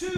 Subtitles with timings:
[0.00, 0.14] Hello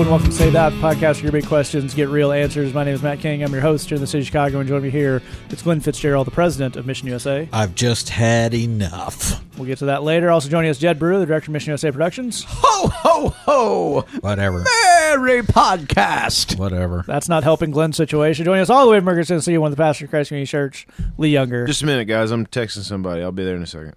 [0.00, 1.18] and welcome to Say That podcast.
[1.18, 2.74] For your big questions, get real answers.
[2.74, 3.44] My name is Matt King.
[3.44, 5.78] I'm your host here in the city of Chicago, and joining me here, it's Glenn
[5.78, 7.48] Fitzgerald, the president of Mission USA.
[7.52, 9.45] I've just had enough.
[9.56, 10.30] We'll get to that later.
[10.30, 12.44] Also joining us, Jed Brew, the director of Mission USA Productions.
[12.46, 14.00] Ho, ho, ho!
[14.20, 14.64] Whatever.
[14.64, 16.58] Merry podcast.
[16.58, 17.04] Whatever.
[17.06, 18.44] That's not helping Glenn's situation.
[18.44, 20.50] Joining us all the way from Merced, Tennessee, one of the pastors of Christ Community
[20.50, 21.66] Church, Lee Younger.
[21.66, 22.30] Just a minute, guys.
[22.30, 23.22] I'm texting somebody.
[23.22, 23.94] I'll be there in a second.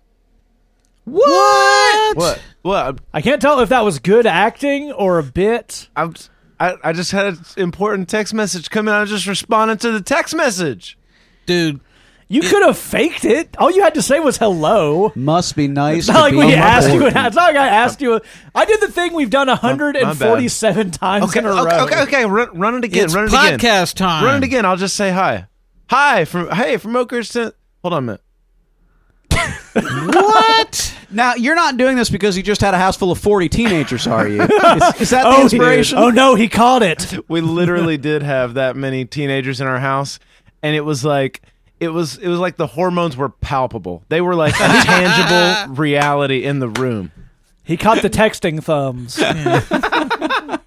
[1.03, 2.17] What?
[2.17, 2.41] What?
[2.62, 3.00] What?
[3.14, 5.89] I can't tell if that was good acting or a bit.
[5.95, 6.14] I'm,
[6.59, 8.94] I, I just had an important text message come in.
[8.94, 10.98] I was just responding to the text message.
[11.45, 11.81] Dude,
[12.31, 13.55] You could have faked it.
[13.57, 15.11] All you had to say was hello.
[15.15, 15.99] Must be nice.
[15.99, 16.99] It's not to like be we on asked you.
[16.99, 17.13] board.
[17.15, 18.21] It's not like I asked you.
[18.53, 21.83] I did the thing we've done my 147 times Okay, in a okay, row.
[21.86, 22.25] okay, okay.
[22.27, 23.05] Run, run it again.
[23.05, 23.58] it's run it again.
[23.58, 24.23] podcast time.
[24.25, 24.63] Run it again.
[24.63, 25.47] I'll just say hi.
[25.89, 27.55] Hi from hey from Oakers to.
[27.81, 28.21] Hold on a minute.
[29.73, 30.95] What?
[31.11, 34.05] Now you're not doing this because you just had a house full of 40 teenagers,
[34.05, 34.41] are you?
[34.43, 35.97] Is, is that the Oh, he- inspiration?
[35.97, 37.16] oh no, he caught it.
[37.27, 40.19] We literally did have that many teenagers in our house,
[40.61, 41.41] and it was like
[41.80, 44.03] it was it was like the hormones were palpable.
[44.09, 47.11] They were like a tangible reality in the room.
[47.63, 49.19] He caught the texting thumbs.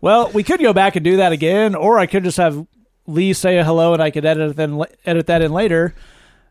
[0.00, 2.66] well, we could go back and do that again, or I could just have
[3.06, 5.94] Lee say a hello and I could edit then edit that in later.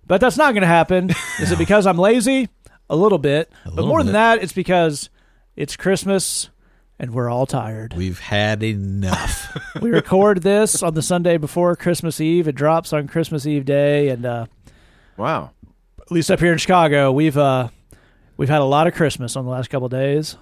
[0.08, 1.10] But that's not going to happen.
[1.40, 2.50] Is it because I'm lazy?
[2.90, 5.10] A little bit, but little more than that, it's because
[5.56, 6.50] it's Christmas
[7.00, 7.94] and we're all tired.
[7.96, 9.58] We've had enough.
[9.82, 12.48] we record this on the Sunday before Christmas Eve.
[12.48, 14.46] It drops on Christmas Eve day, and uh,
[15.18, 15.52] Wow.
[16.02, 17.70] at least up here in Chicago, we've uh,
[18.38, 20.38] we've had a lot of Christmas on the last couple of days.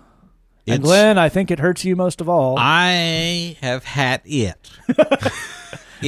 [0.66, 2.56] And Glenn, I think it hurts you most of all.
[2.58, 4.70] I have had it.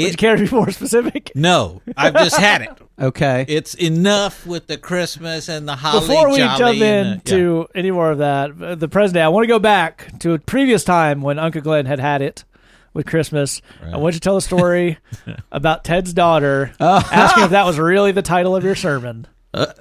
[0.04, 1.32] Would you care to be more specific?
[1.36, 2.70] no, I've just had it.
[3.00, 3.46] Okay.
[3.48, 7.68] It's enough with the Christmas and the holly Before we jolly jump and the- into
[7.76, 10.84] any more of that, uh, the president, I want to go back to a previous
[10.84, 12.46] time when Uncle Glenn had had it
[12.94, 13.62] with Christmas.
[13.84, 14.98] I want you to tell a story
[15.52, 19.28] about Ted's daughter asking if that was really the title of your sermon.
[19.54, 19.74] yeah.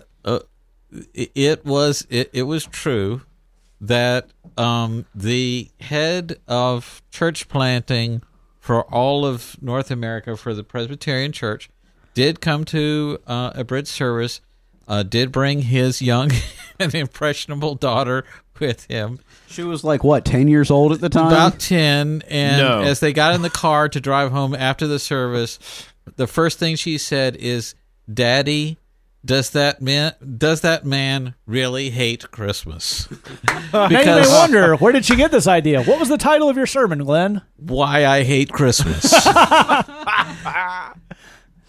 [1.13, 3.23] It- it was it, it was true
[3.81, 8.23] that um, the head of church planting
[8.65, 11.69] for all of North America for the Presbyterian Church
[12.15, 14.41] did come to uh, a bridge service,
[14.89, 16.31] uh, did bring his young
[16.81, 18.25] and impressionable daughter
[18.59, 21.27] with him, She was like what, 10 years old at the time?
[21.27, 22.23] about 10.
[22.27, 22.81] And No.
[22.81, 25.59] as they got in the car to drive home after the service,
[26.17, 27.75] the first thing she said is,
[28.13, 28.79] Daddy,
[29.25, 33.09] does that man does that man really hate Christmas?
[33.73, 35.83] Now you may wonder, where did she get this idea?
[35.83, 37.43] What was the title of your sermon, Glenn?
[37.57, 39.13] why I hate Christmas.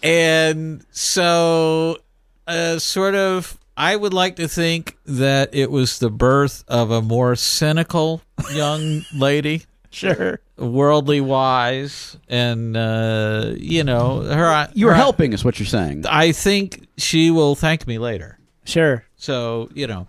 [0.02, 1.98] and so,
[2.46, 7.02] uh, sort of, I would like to think that it was the birth of a
[7.02, 8.22] more cynical
[8.52, 10.38] young lady, Sure.
[10.58, 14.68] Worldly wise, and uh, you know her.
[14.74, 16.04] you're her- helping, is what you're saying.
[16.08, 18.38] I think she will thank me later.
[18.64, 19.04] Sure.
[19.16, 20.08] So you know,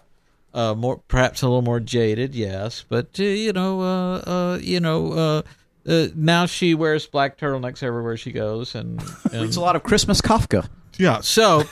[0.54, 4.80] uh, more perhaps a little more jaded, yes, but uh, you know, uh, uh, you
[4.80, 5.42] know, uh,
[5.90, 9.84] uh, now she wears black turtlenecks everywhere she goes, and, and It's a lot of
[9.84, 10.68] Christmas Kafka.
[10.98, 11.22] yeah.
[11.22, 11.64] So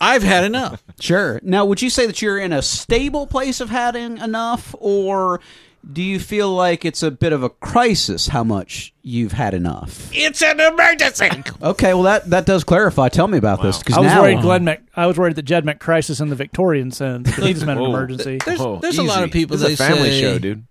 [0.00, 0.82] I've had enough.
[1.00, 1.40] Sure.
[1.42, 5.40] Now, would you say that you're in a stable place of having enough, or
[5.92, 10.08] do you feel like it's a bit of a crisis how much you've had enough?
[10.12, 11.28] It's an emergency.
[11.62, 13.08] Okay, well that that does clarify.
[13.08, 15.42] Tell me about this because I was now worried Glenn meant, I was worried that
[15.42, 17.30] Jed meant crisis in the Victorian sense.
[17.34, 17.90] But he just meant an Whoa.
[17.92, 17.96] Oh.
[17.96, 18.38] emergency.
[18.44, 19.24] There's, Oh, there's a lot easy.
[19.24, 19.56] of people.
[19.56, 20.64] This is they a family say, show, dude.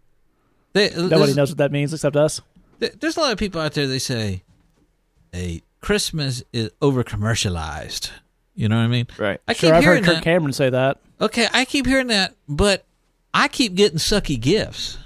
[0.73, 2.41] They, Nobody there's- knows what that means except us.
[2.79, 3.85] Th- There's a lot of people out there.
[3.87, 4.41] They say,
[5.31, 8.09] "Hey, Christmas is over commercialized."
[8.55, 9.07] You know what I mean?
[9.17, 9.39] Right.
[9.47, 10.23] I keep Sure, I've hearing heard Kirk that.
[10.23, 10.99] Cameron say that.
[11.21, 12.85] Okay, I keep hearing that, but
[13.33, 14.97] I keep getting sucky gifts.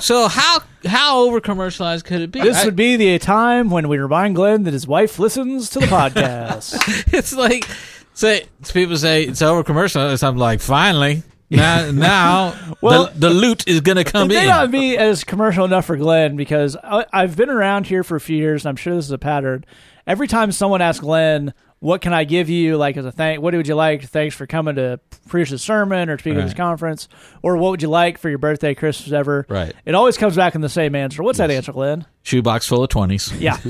[0.00, 2.40] So how how over commercialized could it be?
[2.40, 5.80] This I- would be the time when we remind Glenn that his wife listens to
[5.80, 6.74] the podcast.
[7.12, 7.66] it's like
[8.14, 10.22] say people say it's over commercialized.
[10.24, 11.22] I'm like, finally.
[11.50, 14.36] Now, now Well, the, the loot is going to come in.
[14.36, 18.02] it may not be as commercial enough for Glenn because I, I've been around here
[18.02, 19.64] for a few years, and I'm sure this is a pattern.
[20.06, 21.52] Every time someone asks Glenn,
[21.84, 24.04] "What can I give you?" like as a thank, what would you like?
[24.04, 24.98] Thanks for coming to
[25.28, 27.08] preach the sermon or speak at this conference,
[27.42, 29.44] or what would you like for your birthday, Christmas, ever?
[29.48, 29.74] Right.
[29.84, 31.22] It always comes back in the same answer.
[31.22, 32.06] What's that answer, Glenn?
[32.22, 33.58] Shoebox full of twenties, Yeah.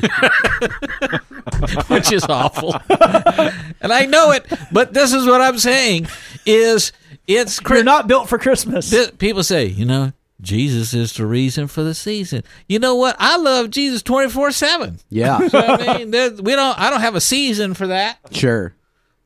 [1.89, 2.75] which is awful,
[3.81, 4.47] and I know it.
[4.73, 6.07] But this is what I'm saying:
[6.47, 6.93] is
[7.27, 9.11] it's You're not built for Christmas.
[9.19, 10.13] People say, you know,
[10.45, 12.45] Jesus is the reason for the season.
[12.69, 13.17] You know what?
[13.19, 14.99] I love Jesus twenty four seven.
[15.09, 16.79] Yeah, I mean, there- we don't.
[16.79, 18.19] I don't have a season for that.
[18.31, 18.75] sure.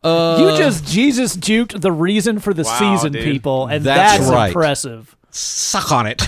[0.02, 3.24] Uh, you just Jesus juked the reason for the Wow, season, dude.
[3.24, 4.46] people, and That's that's, right.
[4.48, 5.16] impressive.
[5.30, 6.18] suck on it.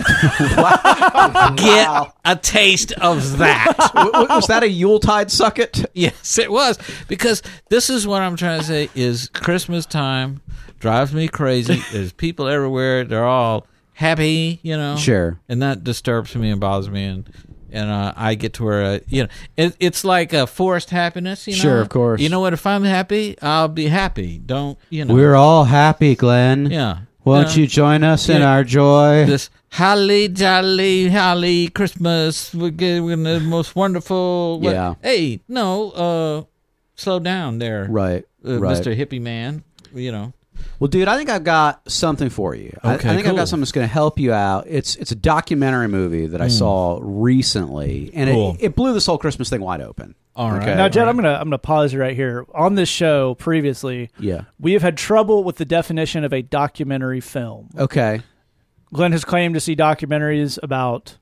[1.57, 3.75] Get a taste of that.
[3.95, 5.85] W- w- was that a Yuletide suck it?
[5.95, 6.79] yes, it was
[7.09, 10.41] because this is what I'm trying to say: is Christmas time
[10.81, 11.83] drives me crazy.
[11.93, 13.05] There's people everywhere.
[13.05, 13.67] They're all
[14.01, 14.97] happy, you know.
[14.97, 15.39] Sure.
[15.49, 17.29] and that disturbs me and bothers me and
[17.73, 21.47] and uh, I get to where uh, you know it, it's like a forced happiness.
[21.47, 22.21] You know, Sure, of course.
[22.21, 22.53] You know what?
[22.53, 24.39] If I'm happy, I'll be happy.
[24.39, 25.15] Don't you know?
[25.15, 26.67] We're all happy, Glenn.
[26.71, 26.99] yeah.
[27.23, 29.27] Won't know, you join us in our joy?
[29.27, 32.53] This holly jolly holly Christmas.
[32.55, 34.59] We're getting the most wonderful.
[34.61, 34.95] what- Yeah.
[35.03, 36.43] Hey, no, uh,
[36.97, 38.75] slow down there, right, uh, right.
[38.77, 38.97] Mr.
[38.97, 39.63] Hippie Man.
[39.95, 40.33] You know.
[40.79, 42.77] Well, dude, I think I've got something for you.
[42.83, 43.37] I- Okay, I, think I've cool.
[43.37, 44.65] got something that's going to help you out.
[44.69, 48.35] It's it's a documentary movie that I saw recently, and Hmm.
[48.35, 48.57] Cool.
[48.59, 50.15] it, it blew this whole Christmas thing wide open.
[50.37, 50.63] All right.
[50.63, 50.75] Okay.
[50.75, 52.47] Now, Jed, I'm gonna I'm gonna pause you right here.
[52.55, 54.43] On this show previously, Yeah.
[54.59, 57.69] we have had trouble with the definition of a documentary film.
[57.77, 58.23] Okay.
[58.93, 61.17] Glenn has claimed to see documentaries about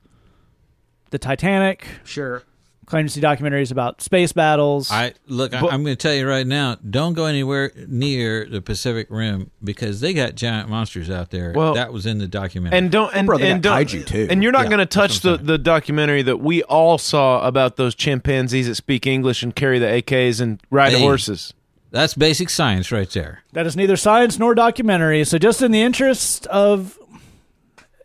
[1.11, 2.43] the Titanic, Sure.
[2.89, 4.89] Claimed to see documentaries about space battles.
[4.91, 5.53] I look.
[5.53, 6.75] I, But- I'm going to tell you right now.
[6.89, 11.53] Don't go anywhere near the Pacific Rim because they got giant monsters out there.
[11.55, 12.77] Well- that was in the documentary.
[12.77, 14.27] And don't and, Bro, and don't kaiju, too.
[14.29, 17.77] And you're not Yeah, going to touch the, the documentary that we all saw about
[17.77, 20.99] those chimpanzees that speak English and carry the AKs and ride Hey.
[21.01, 21.53] horses.
[21.91, 23.43] that's basic science right there.
[23.53, 25.23] that is neither science nor documentary.
[25.25, 26.97] So, just in the interest of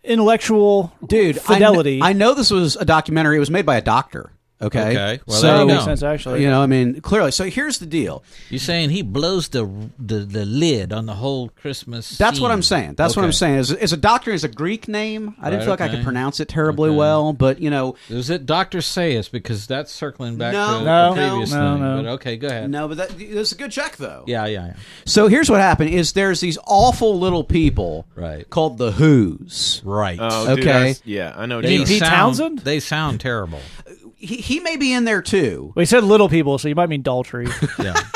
[0.03, 3.37] intellectual Dude, I kn- fidelity, I, know this was a documentary.
[3.37, 4.31] It was made by a doctor.
[4.65, 4.81] Okay.
[4.91, 6.43] Okay, well, so there you makes sense actually.
[6.43, 7.31] you know, I mean, clearly.
[7.31, 8.23] So here's the deal.
[8.51, 9.65] You're saying he blows the
[9.99, 12.17] the, the lid on the whole Christmas?
[12.19, 12.51] That's what.
[12.51, 12.95] I'm saying.
[12.95, 13.57] That's what I'm saying.
[13.57, 15.35] Is, is a doctor is a Greek name.
[15.41, 16.97] I didn't Right, feel like I could pronounce it terribly Okay.
[16.99, 19.31] well, but you know, Is it Doctor Zaius?
[19.31, 21.83] Because that's circling back No, to No, the previous no, thing.
[21.83, 22.03] no.
[22.03, 22.71] But okay, go ahead.
[22.71, 24.25] no, but that, that's a good check though.
[24.27, 24.75] Yeah, yeah, yeah.
[25.05, 28.49] So here's what happened: is there's these awful little people Right.
[28.49, 29.83] called the Who's.
[29.85, 30.19] Right.
[30.21, 30.91] Oh, Okay.
[30.91, 31.59] I- yeah, I know.
[31.61, 32.59] You mean Pete sound, Townshend?
[32.61, 33.61] They sound terrible.
[34.25, 35.73] He, he may be in there too.
[35.75, 37.49] well, he said little people, so you might mean Daltrey.
[37.85, 38.01] Yeah.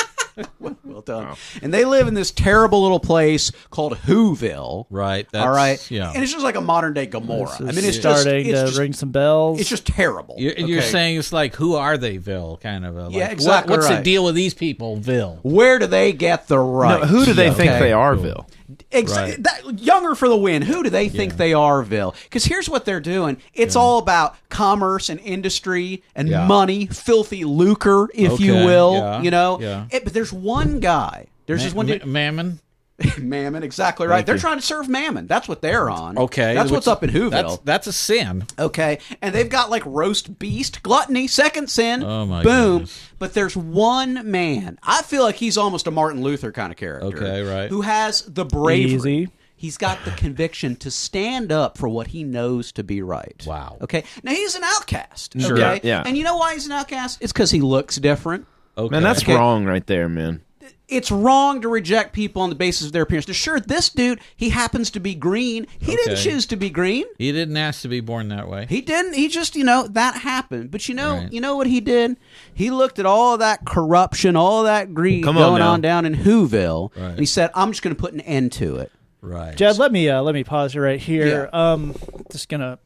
[0.84, 1.37] Well done.
[1.62, 4.87] And they live in this terrible little place called Whoville.
[4.88, 5.26] right.
[5.32, 5.90] That's, all right.
[5.90, 6.12] Yeah.
[6.12, 7.56] And it's just like a modern day Gomorrah.
[7.58, 9.60] I mean, it's starting just, it's to just, ring some bells.
[9.60, 10.37] it's just terrible.
[10.38, 12.56] You're, you're saying it's like who are they, Ville?
[12.62, 15.38] Kind of a like, Yeah, what- exactly what's the deal with these people, Ville?
[15.43, 17.00] where do they get the right?
[17.00, 17.78] No, who do they think Okay.
[17.81, 18.46] they are, Bill?
[18.91, 19.32] Exactly.
[19.32, 19.43] Right.
[19.44, 20.62] That, younger for the win.
[20.62, 22.15] Who do they think they are, Ville?
[22.25, 23.38] Because here's what they're doing.
[23.55, 26.47] It's all about commerce and industry and Yeah.
[26.47, 28.94] money, filthy lucre, if you will.
[28.94, 29.59] yeah, You know.
[29.61, 29.87] yeah.
[29.91, 31.26] It- but there's one guy.
[31.47, 32.05] There's just one Ma- dude.
[32.06, 32.61] Mammon.
[33.19, 34.17] Mammon, exactly right.
[34.17, 34.41] Thank they're you.
[34.41, 35.27] trying to serve Mammon.
[35.29, 36.19] That's what they're on.
[36.19, 37.31] Okay, That's what's up in Whoville.
[37.31, 38.45] That's, that's a sin.
[38.59, 42.03] Okay, and they've got like roast beast, gluttony, second sin.
[42.03, 42.73] Oh, my boom!
[42.79, 43.09] goodness.
[43.19, 44.79] But there's one man.
[44.83, 47.06] I feel like he's almost a Martin Luther kind of character.
[47.17, 47.69] Okay, right.
[47.71, 48.95] Who has the bravery?
[48.95, 49.29] Easy.
[49.55, 53.43] He's got the conviction to stand up for what he knows to be right.
[53.45, 53.79] Wow.
[53.81, 54.05] Okay.
[54.23, 55.35] Now he's an outcast.
[55.41, 55.55] Sure.
[55.55, 55.81] Okay.
[55.83, 56.03] Yeah, yeah.
[56.06, 57.19] And you know why he's an outcast?
[57.21, 58.47] It's because he looks different.
[58.77, 58.93] Okay.
[58.93, 59.35] Man, that's Okay.
[59.35, 60.43] wrong right there, man.
[60.88, 63.29] It's wrong to reject people on the basis of their appearance.
[63.29, 65.66] Now, sure, this dude, he happens to be green.
[65.78, 67.04] He didn't choose to be green.
[67.18, 68.66] He didn't ask to be born that way.
[68.71, 69.12] He didn't.
[69.14, 70.71] He just, you know, that happened.
[70.71, 71.33] But you know, Right.
[71.33, 72.16] you know what he did?
[72.54, 75.73] He looked at all that corruption, all that greed Come going now.
[75.73, 77.11] on down in Whoville, Right.
[77.11, 78.90] and he said, "I'm just going to put an end to it."
[79.21, 79.57] right.
[79.57, 81.50] Jed, let me uh, let me pause you right here.
[81.52, 81.95] Um,
[82.33, 82.78] just gonna.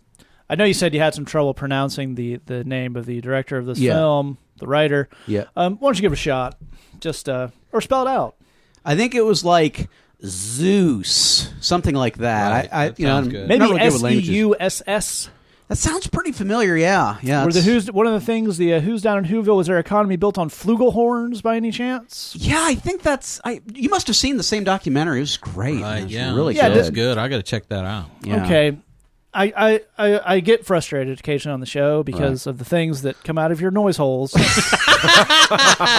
[0.51, 3.59] I know you said you had some trouble pronouncing the the name of the director
[3.59, 3.93] of this Yeah.
[3.95, 5.09] film, the writer.
[5.27, 5.45] Yeah.
[5.57, 6.59] Um, why don't you give it a shot?
[7.01, 8.37] Just uh, or spell it out.
[8.85, 9.89] I think it was like
[10.25, 12.51] Zeus, something like that.
[12.51, 12.69] Right.
[12.73, 13.49] I, I That you know, good.
[13.49, 14.29] Maybe really good S with E languages.
[14.31, 15.31] U S S.
[15.69, 16.77] That sounds pretty familiar.
[16.77, 17.45] Yeah, yeah.
[17.47, 19.79] Were the Who's one of the things the uh, Who's down in Whoville was their
[19.79, 22.37] economy built on flugelhorns by any chance?
[22.39, 23.41] Yeah, I think that's.
[23.45, 25.19] I you must have seen the same documentary.
[25.19, 25.81] It was great.
[25.81, 26.01] Right.
[26.01, 26.35] It was Yeah.
[26.35, 26.77] really Yeah, good.
[26.79, 27.17] That's good.
[27.19, 28.07] I got to check that out.
[28.23, 28.45] Yeah.
[28.45, 28.77] Okay.
[29.35, 29.81] I, I,
[30.15, 33.51] I, I get frustrated occasionally on the show because of the things that come out
[33.51, 34.33] of your noise holes.
[34.33, 34.45] but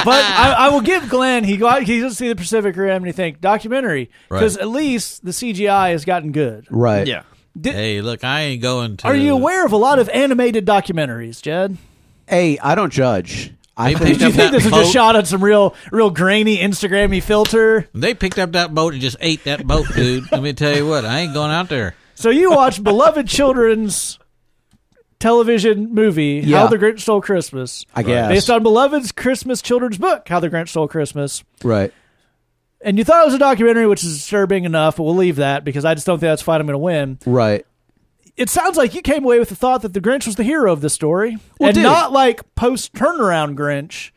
[0.08, 3.12] I, I will give Glenn he got he doesn't see the Pacific Rim and he
[3.12, 4.62] think documentary because Right.
[4.64, 6.68] at least the CGI has gotten good.
[6.70, 7.08] Right.
[7.08, 7.24] Yeah.
[7.60, 9.08] Did, Hey, look, I ain't going to.
[9.08, 11.78] are you aware of a lot of animated documentaries, Jed?
[12.28, 13.52] Hey, I don't judge.
[13.76, 14.80] I They think picked you think that this was boat?
[14.82, 17.88] just shot on some real real grainy Instagrammy filter?
[17.94, 20.32] They picked up that boat and just ate that boat, dude.
[20.32, 21.96] Let me tell you what, I ain't going out there.
[22.16, 24.20] So you watch beloved children's
[25.20, 26.60] television movie Yeah.
[26.60, 27.86] How the Grinch Stole Christmas.
[27.96, 28.30] I guess.
[28.30, 31.44] based on Beloved's Christmas children's book, How the Grinch Stole Christmas.
[31.64, 31.94] right.
[32.82, 35.64] and you thought it was a documentary, which is disturbing enough, but we'll leave that
[35.64, 36.60] because I just don't think that's fine.
[36.60, 37.20] I'm going to win.
[37.26, 37.66] Right.
[38.36, 40.74] It sounds like you came away with the thought that the Grinch was the hero
[40.74, 41.84] of the story, Well, and dude.
[41.84, 44.10] not like post turnaround Grinch.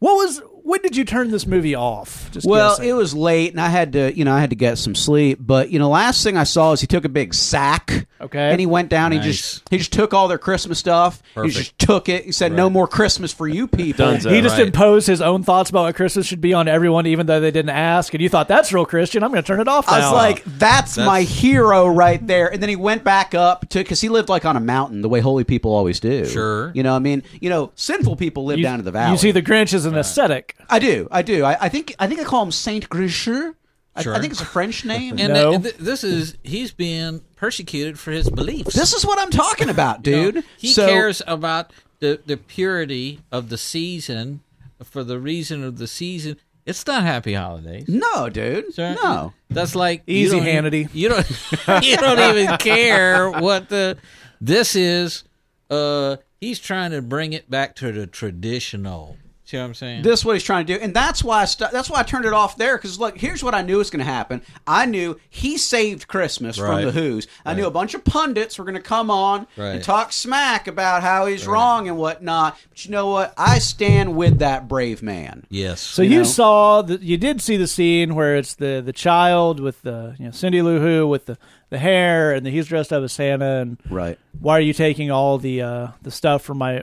[0.00, 0.42] What was?
[0.72, 2.30] When did you turn this movie off?
[2.30, 2.88] Just Well, guessing.
[2.88, 5.36] it was late, and I had to, you know, I had to get some sleep.
[5.38, 8.50] But you know, last thing I saw is he took a big sack, Okay.
[8.50, 9.12] and he went down.
[9.12, 11.22] He just he just took all their Christmas stuff.
[11.34, 11.52] Perfect.
[11.54, 12.24] He just took it.
[12.24, 14.32] He said, "No more Christmas for you people." Dunzo.
[14.32, 14.66] he just right.
[14.66, 17.68] imposed his own thoughts about what Christmas should be on everyone, even though they didn't
[17.76, 18.14] ask.
[18.14, 19.22] And you thought that's real Christian.
[19.22, 19.90] I'm going to turn it off.
[19.90, 22.50] I was like, that's, That's- my hero right there.
[22.50, 25.10] And then he went back up to because he lived like on a mountain, the
[25.10, 26.24] way holy people always do.
[26.24, 26.72] Sure.
[26.74, 29.12] you know, I mean, you know, sinful people live you, down to the valley.
[29.12, 30.56] You see the Grinch as an ascetic.
[30.70, 31.44] I do, I do.
[31.44, 33.54] I, I think I think I call him Saint Grincher.
[33.94, 34.14] I, Sure.
[34.14, 35.18] I think it's a French name.
[35.18, 35.54] And No.
[35.54, 38.74] uh, th- this is he's being persecuted for his beliefs.
[38.74, 40.44] this is what I'm talking about, You know, dude.
[40.56, 44.40] he so, cares about the the purity of the season
[44.82, 46.36] for the reason of the season.
[46.64, 47.86] It's not happy holidays.
[47.88, 48.72] No, dude.
[48.72, 48.96] sir.
[49.02, 49.32] No.
[49.50, 50.88] that's like you Easy, don't Hannity.
[50.94, 51.28] You don't
[51.84, 53.98] you don't even care what the
[54.40, 55.24] this is.
[55.68, 59.16] Uh, he's trying to bring it back to the traditional.
[59.52, 60.00] See what I'm saying?
[60.00, 62.04] This is what he's trying to do, and that's why I stu- that's why I
[62.04, 62.78] turned it off there.
[62.78, 64.40] Because look, here's what I knew was going to happen.
[64.66, 67.28] I knew he saved Christmas from the Who's.
[67.44, 71.02] I knew a bunch of pundits were going to come on and talk smack about
[71.02, 72.56] how he's wrong and whatnot.
[72.70, 73.34] But you know what?
[73.36, 75.44] I stand with that brave man.
[75.50, 75.82] yes.
[75.82, 76.24] So You you, know?
[76.24, 80.24] saw the, you did see the scene where it's the the child with the you
[80.24, 81.36] know Cindy Lou Who with the
[81.68, 84.18] the hair and the, he's dressed up as Santa and Right.
[84.40, 86.82] why are you taking all the uh, the stuff from my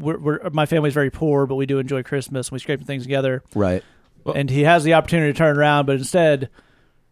[0.00, 3.02] we're, we're, my family's very poor but we do enjoy Christmas and we scrape things
[3.04, 3.84] together Right.
[4.34, 6.48] and he has the opportunity to turn around but instead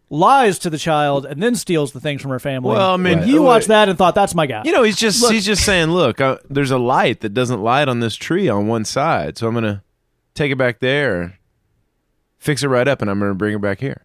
[0.09, 2.73] lies to the child and then steals the things from her family.
[2.73, 4.63] Well, I mean, you watched that and thought that's my guy.
[4.65, 7.87] You know, he's just he's just saying, look, uh, there's a light that doesn't light
[7.87, 9.83] on this tree on one side, so I'm gonna
[10.33, 11.37] take it back there,
[12.39, 14.03] fix it right up, and I'm gonna bring it back here.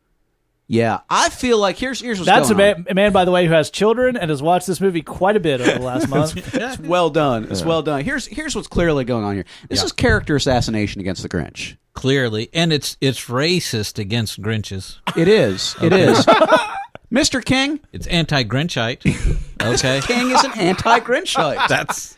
[0.67, 1.01] Yeah.
[1.11, 2.77] I feel like here's here's what's that's a going on.
[2.83, 5.37] man, a man, by the way, who has children and has watched this movie quite
[5.37, 6.55] a bit over the last month.
[6.55, 7.45] It's well done.
[7.51, 8.03] It's well done.
[8.05, 9.45] Here's here's what's clearly going on here.
[9.69, 11.77] This is character assassination against the Grinch.
[11.93, 14.99] Clearly, and it's it's racist against Grinches.
[15.17, 15.77] It is.
[15.83, 16.25] It is.
[17.13, 17.45] Mr.
[17.45, 19.39] King, It's anti-Grinchite.
[19.63, 21.69] Okay, King is an anti-Grinchite.
[21.69, 22.17] that's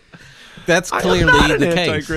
[0.66, 2.08] that's clearly the case.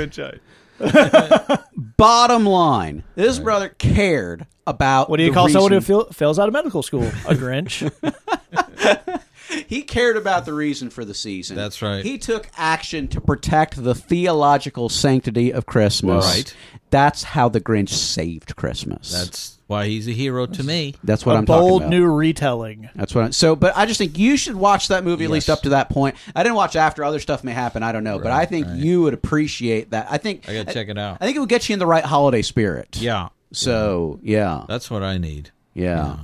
[1.97, 5.09] Bottom line, this brother cared about.
[5.09, 7.03] What do you the call someone who reason- fail, fails out of medical school?
[7.03, 7.89] A Grinch.
[9.67, 11.55] He cared about the reason for the season.
[11.55, 12.03] That's right.
[12.03, 16.25] He took action to protect the theological sanctity of Christmas.
[16.25, 16.55] Right.
[16.89, 19.11] That's how the Grinch saved Christmas.
[19.11, 20.95] That's why he's a hero to me.
[21.03, 21.89] that's what I'm bold talking about.
[21.91, 22.89] new retelling.
[22.95, 23.23] That's what.
[23.25, 25.69] I, so, but I just think you should watch that movie at least up to
[25.69, 26.15] that point.
[26.35, 27.83] I didn't watch after other stuff may happen.
[27.83, 30.07] I don't know, but I think you would appreciate that.
[30.09, 31.17] I think I gotta check it out.
[31.21, 32.97] I think it would get you in the right holiday spirit.
[32.99, 35.51] Yeah, So yeah, that's what I need.
[35.73, 36.17] yeah.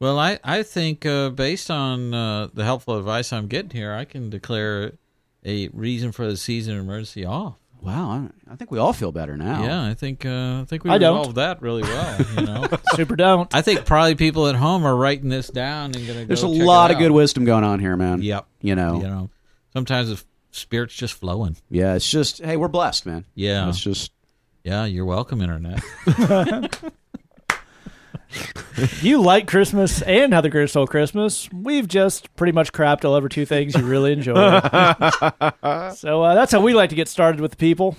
[0.00, 4.04] Well, I I think uh, based on uh, the helpful advice I'm getting here, I
[4.04, 4.92] can declare
[5.44, 7.56] a reason for the season of emergency off.
[7.80, 9.62] Wow, I, I think we all feel better now.
[9.62, 11.18] Yeah, I think uh, I think we I don't.
[11.18, 12.18] resolved that really well.
[12.36, 13.54] You know, Super don't.
[13.54, 16.26] I think probably people at home are writing this down and going to.
[16.26, 18.22] There's a check lot it of good wisdom going on here, man.
[18.22, 18.46] Yep.
[18.60, 18.96] You know.
[19.00, 19.30] You know,
[19.72, 21.56] sometimes the spirit's just flowing.
[21.70, 23.24] Yeah, it's just hey, we're blessed, man.
[23.34, 23.68] Yeah.
[23.68, 24.12] It's just
[24.64, 25.82] Yeah, you're welcome, internet.
[29.02, 31.48] You like Christmas and how the Grinch stole Christmas.
[31.52, 34.34] We've just pretty much crapped all over two things you really enjoy.
[35.94, 37.96] so uh, that's how we like to get started with the people.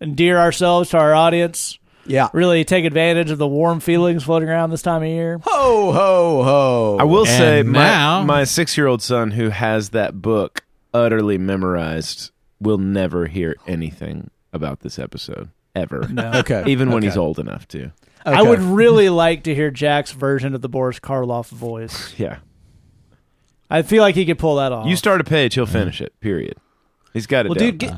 [0.00, 1.78] Endear ourselves to our audience.
[2.06, 2.28] yeah.
[2.32, 5.38] Really take advantage of the warm feelings floating around this time of year.
[5.44, 6.96] Ho ho ho.
[6.98, 10.64] I will And say, my, now- my six year old son who has that book
[10.92, 16.08] utterly memorized will never hear anything about this episode ever.
[16.10, 16.32] No.
[16.36, 16.64] Okay.
[16.66, 17.06] Even when Okay.
[17.06, 17.92] he's old enough to.
[18.24, 22.14] I would really like to hear Jack's version of the Boris Karloff voice.
[22.18, 22.38] Yeah.
[23.70, 24.86] I feel like he could pull that off.
[24.86, 26.12] You start a page, he'll finish it.
[26.20, 26.56] Period.
[27.14, 27.48] He's got it.
[27.48, 27.70] Well, down.
[27.70, 27.90] dude, gi-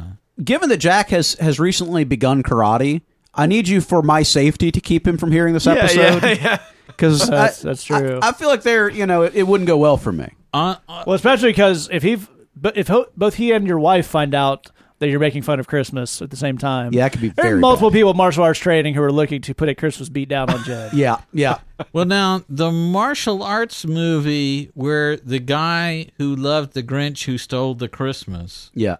[0.44, 3.02] given that Jack has has recently begun karate,
[3.34, 6.22] I need you for my safety to keep him from hearing this yeah, episode.
[6.22, 6.58] yeah, yeah.
[6.86, 8.20] Because That's- that's true.
[8.22, 10.28] I, I feel like they're you know it, it wouldn't go well for me.
[10.52, 12.18] on, on, Well, especially because if he,
[12.54, 14.70] but if ho- both he and your wife find out
[15.00, 17.46] that you're making fun of Christmas at the same time, Yeah, that could be There
[17.46, 17.96] are very multiple bad.
[17.96, 20.62] people with martial arts training who are looking to put a Christmas beat down on
[20.64, 20.92] Jed.
[20.94, 21.58] Yeah, yeah.
[21.92, 27.74] well, now the martial arts movie where the guy who loved the Grinch who stole
[27.74, 28.96] the Christmas Yeah,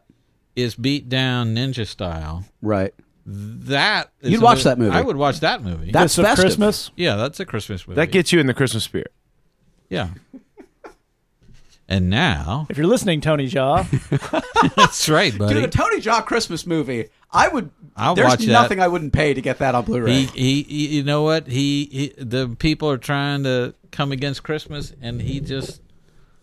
[0.56, 2.44] is beat down ninja style.
[2.60, 2.92] right.
[3.26, 4.94] That is You'd watch mo- that movie.
[4.94, 5.90] I would watch that movie.
[5.90, 6.44] That's Gifts of festive.
[6.44, 6.90] Christmas.
[6.94, 7.96] yeah, that's a Christmas movie.
[7.96, 9.12] That gets you in the Christmas spirit.
[9.88, 10.08] yeah.
[11.88, 13.84] And now, If you're listening, Tony Jaa,
[14.76, 15.54] that's right, buddy.
[15.54, 17.08] Dude, a Tony Jaa Christmas movie.
[17.30, 17.70] I would.
[17.96, 18.52] I'll there's watch that.
[18.52, 20.12] nothing I wouldn't pay to get that on Blu-ray.
[20.12, 21.46] He, he, he, you know what?
[21.46, 25.80] He, he, the people are trying to come against Christmas, and he just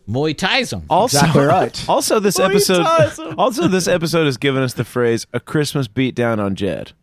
[0.08, 0.84] Muay Thai's them.
[0.90, 1.90] Also, Exactly right.
[1.90, 2.84] Also, this episode.
[2.84, 3.36] Thai's him.
[3.40, 6.94] Also, this episode has given us the phrase "a Christmas beatdown on Jed."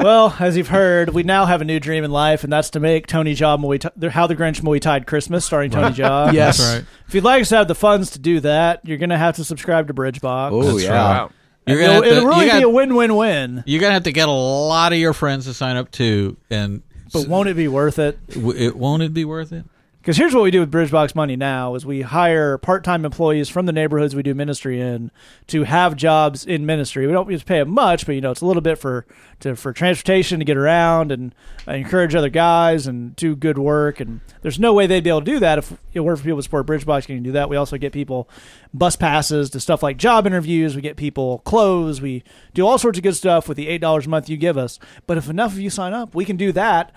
[0.00, 2.80] Well, as you've heard, we now have a new dream in life, and that's to
[2.80, 6.32] make Tony Jaa Muay Thai, How the Grinch Muay Tied Christmas, starring Tony Jaa.
[6.32, 6.58] Yes.
[6.58, 6.84] That's right.
[7.08, 9.34] If you'd like us to have the funds to do that, you're going to have
[9.36, 10.52] to subscribe to Bridgebox.
[10.52, 11.22] oh That's yeah.
[11.22, 11.30] right.
[11.66, 13.64] You're it'll gonna have to, it'll really you be a got, win-win-win.
[13.66, 16.82] you're gonna have to get a lot of your friends to sign up too, and
[17.12, 18.18] But won't it be worth it?
[18.28, 19.64] w- it won't it be worth it?
[20.08, 23.66] Because here's what we do with Bridgebox Money now: is we hire part-time employees from
[23.66, 25.10] the neighborhoods we do ministry in
[25.48, 27.06] to have jobs in ministry.
[27.06, 29.04] We don't just pay them much, but you know it's a little bit for
[29.40, 31.34] to for transportation to get around and
[31.68, 34.00] uh, encourage other guys and do good work.
[34.00, 36.38] And there's no way they'd be able to do that if it weren't for people
[36.38, 37.04] to support Bridgebox.
[37.04, 37.50] Can do that?
[37.50, 38.30] We also get people
[38.72, 40.74] bus passes to stuff like job interviews.
[40.74, 42.00] We get people clothes.
[42.00, 42.24] We
[42.54, 44.78] do all sorts of good stuff with the eight dollars a month you give us.
[45.06, 46.92] But if enough of you sign up, we can do that.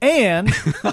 [0.00, 0.52] And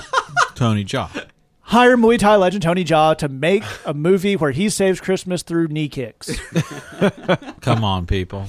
[0.55, 1.27] Tony Jaa.
[1.69, 5.67] Hire Muay Thai legend Tony Jaa to make a movie where he saves Christmas through
[5.67, 6.29] knee kicks.
[7.61, 8.45] Come on, people.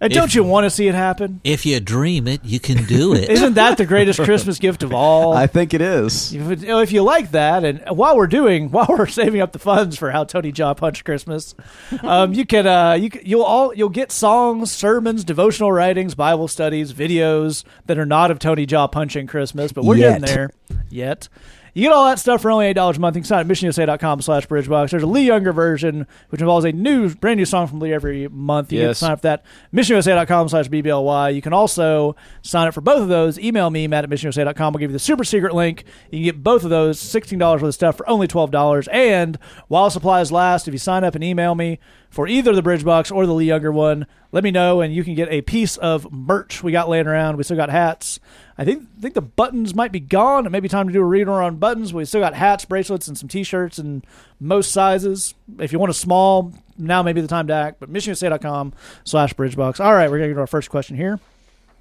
[0.00, 1.40] And don't If- you want to see it happen?
[1.44, 3.30] If you dream it, you can do it.
[3.30, 5.32] Isn't that the greatest Christmas gift of all?
[5.32, 6.34] I think it is.
[6.34, 9.58] if, it- if you like that, and while we're doing, while we're saving up the
[9.58, 11.54] funds for how Tony Jaa punched Christmas,
[12.02, 16.48] um, you can, uh, you can, you'll all you'll get songs, sermons, devotional writings, Bible
[16.48, 20.20] studies, videos that are not of Tony Jaa punching Christmas, but we're Yet.
[20.20, 20.50] getting there
[20.90, 21.28] yet.
[21.74, 23.16] You get all that stuff for only eight dollars a month.
[23.16, 24.90] You can sign at missionusa.com slash bridgebox.
[24.90, 28.28] There's a Lee Younger version, which involves a new brand new song from Lee every
[28.28, 28.72] month.
[28.72, 28.98] You can Yes.
[28.98, 29.44] sign up for that.
[29.74, 31.34] missionusa.com slash BBLY.
[31.34, 33.38] You can also sign up for both of those.
[33.40, 34.74] Email me, Matt at missionusa.com.
[34.74, 35.84] I'll give you the super secret link.
[36.10, 38.88] You can get both of those, $16 worth of stuff for only $12.
[38.92, 39.36] And
[39.68, 41.80] while supplies last, if you sign up and email me
[42.14, 45.02] for either the Bridge Box or the Lee Younger one, let me know and you
[45.02, 47.36] can get a piece of merch we got laying around.
[47.36, 48.20] We still got hats.
[48.56, 50.46] I think think the buttons might be gone.
[50.46, 51.92] It may be time to do a reader on buttons.
[51.92, 54.06] We still got hats, bracelets, and some T-shirts and
[54.38, 55.34] most sizes.
[55.58, 57.80] If you want a small, now may be the time to act.
[57.80, 59.84] But missionusa.com slash bridgebox.
[59.84, 61.18] All right, we're going to get to our first question here.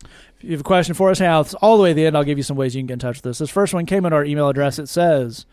[0.01, 2.17] If you have a question for us, now it's all the way to the end.
[2.17, 3.37] I'll give you some ways you can get in touch with us.
[3.37, 4.79] This first one came in our email address.
[4.79, 5.45] It says,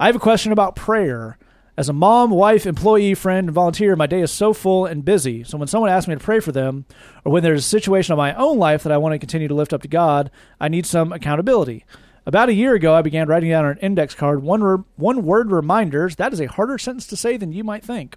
[0.00, 1.36] I have a question about prayer.
[1.76, 5.42] As a mom, wife, employee, friend, and volunteer, my day is so full and busy.
[5.42, 6.84] So when someone asks me to pray for them,
[7.24, 9.54] or when there's a situation in my own life that I want to continue to
[9.54, 11.84] lift up to God, I need some accountability.
[12.26, 15.24] About a year ago, I began writing down on an index card one, re- one
[15.24, 16.14] word reminders.
[16.14, 18.16] That is a harder sentence to say than you might think.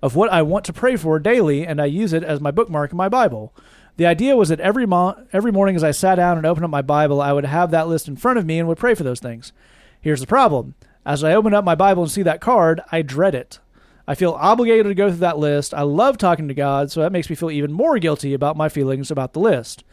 [0.00, 2.90] Of what I want to pray for daily, and I use it as my bookmark
[2.90, 3.54] in my Bible.
[3.96, 6.70] The idea was that every mo- every morning as I sat down and opened up
[6.70, 9.04] my Bible, I would have that list in front of me and would pray for
[9.04, 9.52] those things.
[10.00, 10.74] Here's the problem.
[11.04, 13.58] As I open up my Bible and see that card, I dread it.
[14.06, 15.72] I feel obligated to go through that list.
[15.72, 18.68] I love talking to God, so that makes me feel even more guilty about my
[18.68, 19.84] feelings about the list.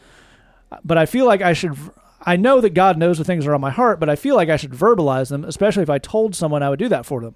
[0.84, 1.76] But I feel like I should.
[2.24, 4.36] I know that God knows the things that are on my heart, but I feel
[4.36, 7.20] like I should verbalize them, especially if I told someone I would do that for
[7.20, 7.34] them.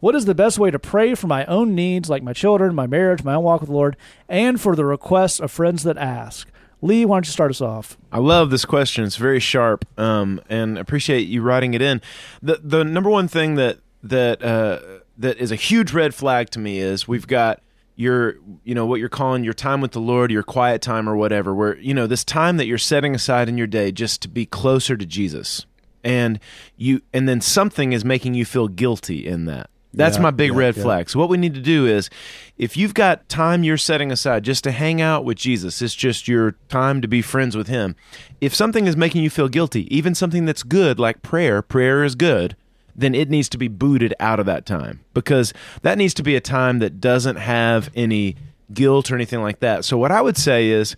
[0.00, 2.86] What is the best way to pray for my own needs, like my children, my
[2.86, 3.96] marriage, my own walk with the Lord,
[4.28, 6.50] and for the requests of friends that ask?
[6.84, 7.96] Lee, why don't you start us off?
[8.12, 9.04] I love this question.
[9.04, 12.02] It's very sharp, um, and appreciate you writing it in.
[12.42, 14.80] the The number one thing that that uh,
[15.16, 17.62] that is a huge red flag to me is we've got
[17.96, 21.16] your you know what you're calling your time with the Lord, your quiet time or
[21.16, 21.54] whatever.
[21.54, 24.44] Where you know this time that you're setting aside in your day just to be
[24.44, 25.64] closer to Jesus,
[26.04, 26.38] and
[26.76, 29.70] you and then something is making you feel guilty in that.
[29.94, 30.82] That's Yeah, my big yeah, red yeah.
[30.82, 31.10] flag.
[31.10, 32.10] So what we need to do is,
[32.58, 36.28] if you've got time you're setting aside just to hang out with Jesus, it's just
[36.28, 37.96] your time to be friends with Him.
[38.40, 42.14] If something is making you feel guilty, even something that's good like prayer, prayer is
[42.14, 42.56] good,
[42.96, 45.52] then it needs to be booted out of that time because
[45.82, 48.36] that needs to be a time that doesn't have any
[48.72, 49.84] guilt or anything like that.
[49.84, 50.96] So what I would say is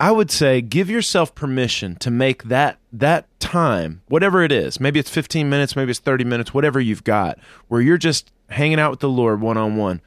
[0.00, 4.98] I would say give yourself permission to make that that time, whatever it is, maybe
[4.98, 8.90] it's 15 minutes, maybe it's 30 minutes, whatever you've got, where you're just hanging out
[8.90, 10.00] with the Lord one on one.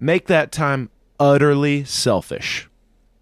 [0.00, 2.68] Make that time utterly selfish.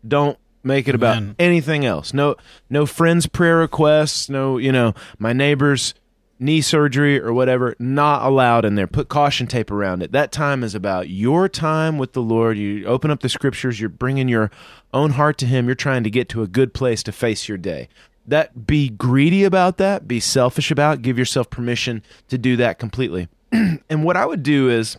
[0.07, 1.37] Don't make it about Amen.
[1.39, 2.13] anything else.
[2.13, 2.37] No
[2.69, 5.95] no friends prayer requests, no, you know, my neighbor's
[6.39, 8.87] knee surgery or whatever, not allowed in there.
[8.87, 10.13] Put caution tape around it.
[10.13, 12.59] That time is about your time with the Lord.
[12.59, 14.51] You open up the scriptures, you're bringing your
[14.93, 15.67] own heart to him.
[15.67, 17.89] You're trying to get to a good place to face your day.
[18.27, 23.29] That be greedy about that, be selfish about, give yourself permission to do that completely.
[23.53, 24.97] and what I would do is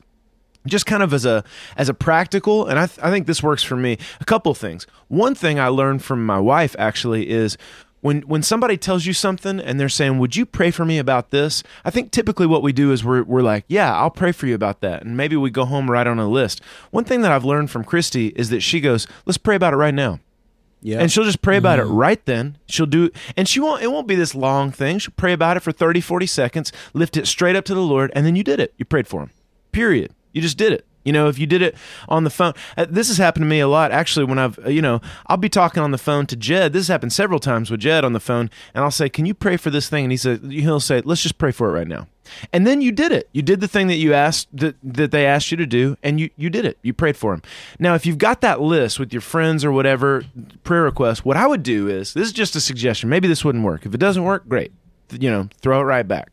[0.65, 1.43] just kind of as a
[1.77, 4.85] as a practical and I, th- I think this works for me a couple things
[5.07, 7.57] one thing i learned from my wife actually is
[8.01, 11.31] when when somebody tells you something and they're saying, "Would you pray for me about
[11.31, 14.47] this?" I think typically what we do is we're we're like, "Yeah, I'll pray for
[14.47, 16.61] you about that," and maybe we go home write on a list.
[16.91, 19.77] One thing that I've learned from Christy is that she goes, "Let's pray about it
[19.77, 20.19] right now."
[20.81, 20.99] Yeah.
[20.99, 22.57] And she'll just pray about it right then.
[22.67, 24.99] She'll do and she won't it won't be this long thing.
[24.99, 28.11] She'll pray about it for 30 40 seconds, lift it straight up to the Lord
[28.13, 28.73] and then you did it.
[28.77, 29.31] You prayed for him.
[29.71, 30.13] Period.
[30.33, 30.85] You just did it.
[31.07, 31.73] You know, if you did it
[32.09, 33.93] on the phone, uh, this has happened to me a lot.
[33.93, 36.73] Actually, when I've, uh, you know, I'll be talking on the phone to Jed.
[36.73, 39.33] This has happened several times with Jed on the phone, and I'll say, "Can you
[39.33, 41.87] pray for this thing?" And he said, he'll say, "Let's just pray for it right
[41.87, 42.07] now."
[42.53, 43.29] And then you did it.
[43.31, 46.19] You did the thing that you asked that, that they asked you to do, and
[46.19, 46.77] you you did it.
[46.81, 47.41] You prayed for him.
[47.79, 50.23] Now, if you've got that list with your friends or whatever
[50.63, 53.09] prayer requests, what I would do is this is just a suggestion.
[53.09, 53.85] Maybe this wouldn't work.
[53.85, 54.71] If it doesn't work, great.
[55.11, 56.31] You know, throw it right back.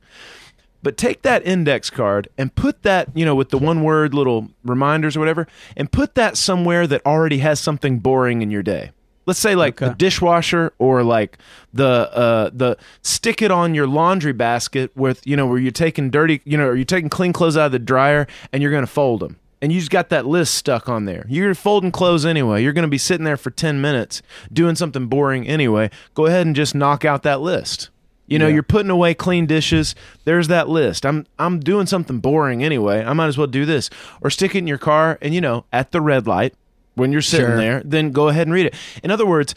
[0.83, 4.49] But take that index card and put that, you know, with the one word little
[4.65, 5.47] reminders or whatever,
[5.79, 8.91] and put that somewhere that already has something boring in your day.
[9.27, 9.93] Let's say like Okay.
[9.93, 11.39] a dishwasher or like
[11.73, 11.85] the
[12.15, 16.41] uh the stick it on your laundry basket with, you know, where you're taking dirty,
[16.45, 18.91] you know, or you're taking clean clothes out of the dryer and you're going to
[18.91, 19.37] fold them.
[19.63, 21.25] And you just got that list stuck on there.
[21.27, 22.63] You're folding clothes anyway.
[22.63, 24.21] You're going to be sitting there for 10 minutes
[24.53, 25.89] doing something boring anyway.
[26.13, 27.89] Go ahead and just knock out that list.
[28.27, 28.55] You know, Yeah.
[28.55, 29.95] you're putting away clean dishes.
[30.25, 31.07] There's that list.
[31.07, 33.03] I'm I'm doing something boring anyway.
[33.05, 33.89] I might as well do this.
[34.21, 36.55] Or stick it in your car and you know, at the red light
[36.95, 37.57] when you're sitting Sure.
[37.57, 38.75] there, then go ahead and read it.
[39.03, 39.55] In other words,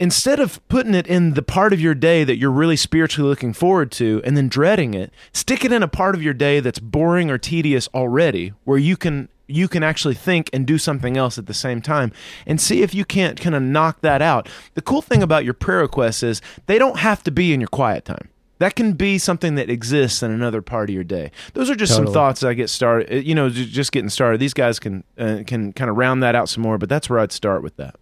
[0.00, 3.52] instead of putting it in the part of your day that you're really spiritually looking
[3.52, 6.78] forward to and then dreading it, stick it in a part of your day that's
[6.78, 11.36] boring or tedious already where you can you can actually think and do something else
[11.36, 12.10] at the same time
[12.46, 14.48] and see if you can't kind of knock that out.
[14.72, 17.68] The cool thing about your prayer requests is they don't have to be in your
[17.68, 18.30] quiet time.
[18.58, 21.32] That can be something that exists in another part of your day.
[21.54, 23.12] Those are just some thoughts I get started.
[23.12, 24.40] uh, You know, just getting started.
[24.40, 27.18] These guys can uh, can kind of round that out some more, but that's where
[27.18, 27.96] I'd start with that.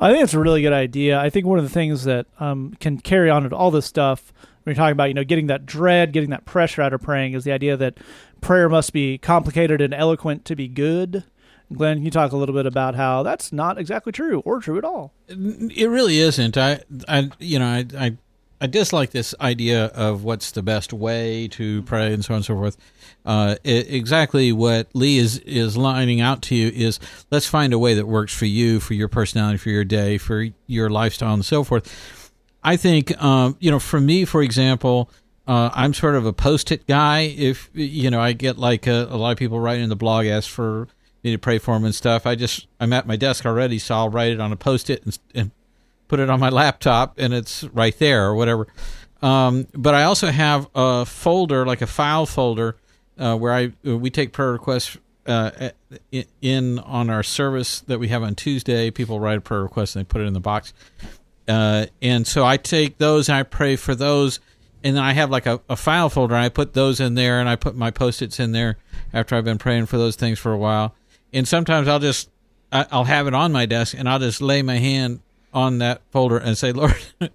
[0.00, 1.20] I think it's a really good idea.
[1.20, 4.32] I think one of the things that um, can carry on to all this stuff
[4.62, 7.34] when you're talking about, you know, getting that dread, getting that pressure out of praying
[7.34, 7.98] is the idea that
[8.40, 11.24] prayer must be complicated and eloquent to be good.
[11.72, 14.78] Glenn, can you talk a little bit about how that's not exactly true or true
[14.78, 15.12] at all?
[15.28, 16.56] It really isn't.
[16.56, 18.16] I, I, you know, I, I,
[18.60, 22.44] I dislike this idea of what's the best way to pray and so on and
[22.44, 22.76] so forth.
[23.24, 27.78] Uh, i exactly what Lee is is lining out to you is let's find a
[27.78, 31.44] way that works for you, for your personality, for your day, for your lifestyle, and
[31.44, 32.32] so forth.
[32.62, 35.10] I think, um, you know, for me, for example,
[35.46, 37.20] uh, I'm sort of a post-it guy.
[37.20, 40.26] If you know, I get like a, a lot of people writing in the blog
[40.26, 40.86] ask for
[41.24, 42.26] me to pray for them and stuff.
[42.26, 45.18] I just I'm at my desk already, so I'll write it on a post-it and,
[45.34, 45.50] and
[46.10, 48.66] put it on my laptop, and it's right there or whatever.
[49.22, 52.76] Um, but I also have a folder, like a file folder,
[53.16, 55.70] uh, where I we take prayer requests uh,
[56.42, 58.90] in, on our service that we have on Tuesday.
[58.90, 60.74] People write a prayer request and they put it in the box.
[61.46, 64.40] Uh, and so I take those and I pray for those,
[64.82, 66.34] and then I have like a, a file folder.
[66.34, 68.78] And I put those in there, and I put my post-its in there
[69.12, 70.96] after I've been praying for those things for a while.
[71.32, 72.30] And sometimes I'll just
[72.72, 75.20] I'll have it on my desk, and I'll just lay my hand
[75.52, 76.94] on that folder and say, Lord,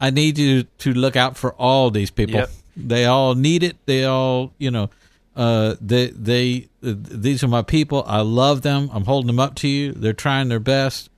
[0.00, 2.34] I need you to look out for all these people.
[2.36, 2.50] Yep.
[2.76, 3.76] They all need it.
[3.86, 4.90] They all, you know,
[5.36, 8.04] uh, they they uh, these are my people.
[8.06, 8.90] I love them.
[8.92, 9.92] I'm holding them up to you.
[9.92, 11.10] They're trying their best.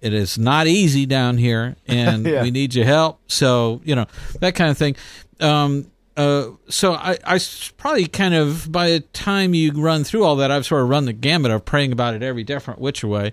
[0.00, 2.42] It is not easy down here, and Yeah.
[2.42, 3.20] we need your help.
[3.28, 4.06] So you know
[4.40, 4.96] that kind of thing.
[5.40, 7.40] Um, uh, so I, I
[7.76, 11.06] probably kind of by the time you run through all that, I've sort of run
[11.06, 13.32] the gamut of praying about it every different which way.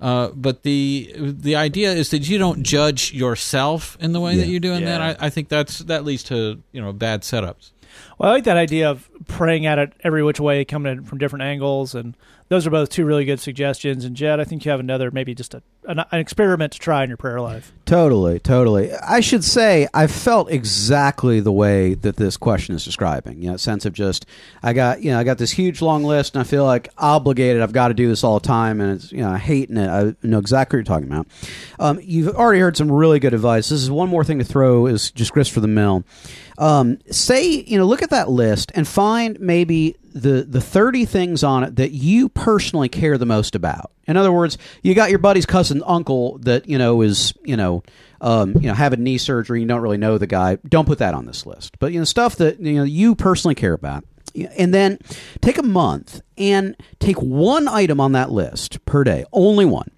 [0.00, 4.46] Uh, but the the idea is that you don't judge yourself in the way that
[4.46, 4.98] you're doing Yeah.
[4.98, 5.20] that.
[5.22, 7.70] I, I think that's that leads to you know bad setups.
[8.20, 11.16] Well, I like that idea of praying at it every which way, coming it from
[11.16, 12.14] different angles, and
[12.50, 14.04] those are both two really good suggestions.
[14.04, 17.04] And Jed, I think you have another, maybe just a, an, an experiment to try
[17.04, 17.72] in your prayer life.
[17.86, 18.92] Totally, totally.
[18.92, 23.40] I should say I felt exactly the way that this question is describing.
[23.40, 24.26] You know, sense of just
[24.62, 27.62] I got you know I got this huge long list and I feel like obligated.
[27.62, 29.88] I've got to do this all the time, and it's you know hating it.
[29.88, 31.26] I know exactly what you're talking about.
[31.78, 33.68] Um, you've already heard some really good advice.
[33.68, 36.04] This is one more thing to throw is just grist for the mill.
[36.58, 41.44] Um, say you know look at that list and find maybe the the 30 things
[41.44, 43.92] on it that you personally care the most about.
[44.06, 47.82] In other words, you got your buddy's cousin uncle that you know is you know
[48.20, 49.60] um, you know having knee surgery.
[49.60, 50.58] You don't really know the guy.
[50.68, 51.78] Don't put that on this list.
[51.78, 54.04] But you know stuff that you know you personally care about.
[54.56, 55.00] And then
[55.40, 59.90] take a month and take one item on that list per day, only one.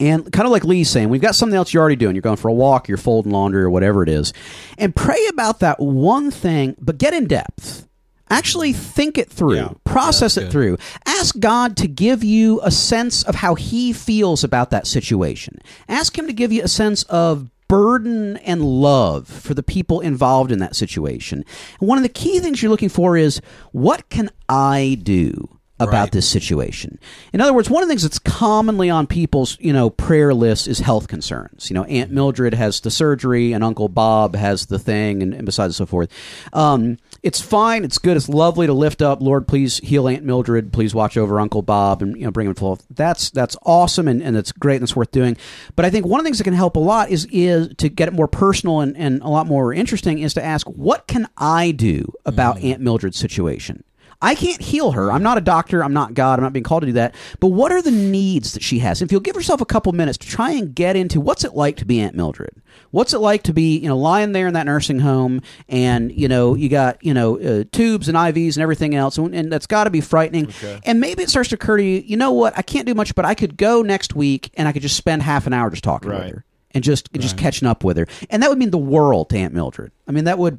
[0.00, 2.14] And kind of like Lee's saying, we've got something else you're already doing.
[2.14, 4.32] You're going for a walk, you're folding laundry, or whatever it is.
[4.76, 7.86] And pray about that one thing, but get in depth.
[8.30, 9.70] Actually think it through, Yeah.
[9.84, 10.76] process it through.
[11.06, 15.58] Ask God to give you a sense of how He feels about that situation.
[15.88, 20.52] Ask Him to give you a sense of burden and love for the people involved
[20.52, 21.44] in that situation.
[21.80, 23.40] And one of the key things you're looking for is
[23.72, 25.57] what can I do?
[25.80, 26.12] About Right.
[26.12, 26.98] this situation.
[27.32, 30.66] In other words, one of the things that's commonly on people's, you know, prayer lists
[30.66, 31.70] is health concerns.
[31.70, 35.46] You know, Aunt Mildred has the surgery and Uncle Bob has the thing and, and
[35.46, 36.10] besides and so forth.
[36.52, 37.84] Um, it's fine.
[37.84, 38.16] It's good.
[38.16, 40.72] It's lovely to lift up, Lord, please heal Aunt Mildred.
[40.72, 42.78] Please watch over Uncle Bob and, you know, bring him full.
[42.90, 45.36] That's, that's awesome and, and that's great and it's worth doing.
[45.76, 47.88] But I think one of the things that can help a lot is, is to
[47.88, 51.28] get it more personal and, and a lot more interesting is to ask, what can
[51.36, 53.84] I do about Aunt Mildred's situation?
[54.20, 55.12] I can't heal her.
[55.12, 55.84] I'm not a doctor.
[55.84, 56.38] I'm not God.
[56.38, 57.14] I'm not being called to do that.
[57.38, 59.00] But what are the needs that she has?
[59.00, 61.76] If you'll give yourself a couple minutes to try and get into what's it like
[61.76, 62.60] to be Aunt Mildred?
[62.90, 66.26] What's it like to be, you know, lying there in that nursing home and, you
[66.26, 69.18] know, you got, you know, uh, tubes and IVs and everything else.
[69.18, 70.46] And, and that's got to be frightening.
[70.84, 72.56] And maybe it starts to occur to you, you know what?
[72.58, 75.22] I can't do much, but I could go next week and I could just spend
[75.22, 78.06] half an hour just talking with her and just, just catching up with her.
[78.30, 79.92] And that would mean the world to Aunt Mildred.
[80.08, 80.58] I mean, that would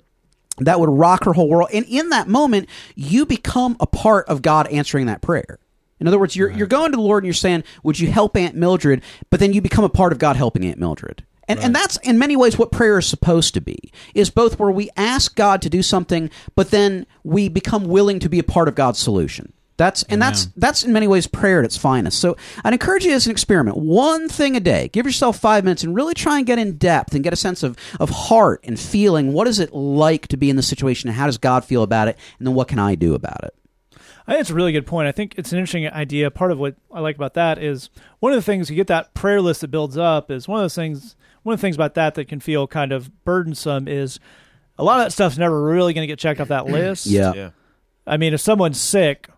[0.65, 1.69] that would rock her whole world.
[1.73, 5.59] And in that moment, you become a part of God answering that prayer.
[5.99, 8.37] In other words, you're, you're going to the Lord and you're saying, Would you help
[8.37, 9.01] Aunt Mildred?
[9.29, 11.25] But then you become a part of God helping Aunt Mildred.
[11.49, 14.69] And, and that's in many ways what prayer is supposed to be is both where
[14.69, 18.67] we ask God to do something, but then we become willing to be a part
[18.67, 19.51] of God's solution.
[19.79, 22.19] That's and that's that's in many ways prayer at its finest.
[22.19, 24.89] So I'd encourage you as an experiment, one thing a day.
[24.89, 27.63] Give yourself five minutes and really try and get in depth and get a sense
[27.63, 29.31] of of heart and feeling.
[29.31, 32.09] What is it like to be in this situation, and how does God feel about
[32.09, 32.17] it?
[32.39, 33.55] And then what can I do about it?
[34.27, 35.07] I think it's a really good point.
[35.07, 36.29] I think it's an interesting idea.
[36.29, 37.89] Part of what I like about that is
[38.19, 40.63] one of the things you get that prayer list that builds up is one of
[40.65, 41.15] those things.
[41.43, 44.19] One of the things about that that can feel kind of burdensome is
[44.77, 47.05] a lot of that stuff's never really going to get checked off that list.
[47.05, 47.33] Yeah.
[47.33, 47.49] Yeah.
[48.05, 49.29] I mean, if someone's sick,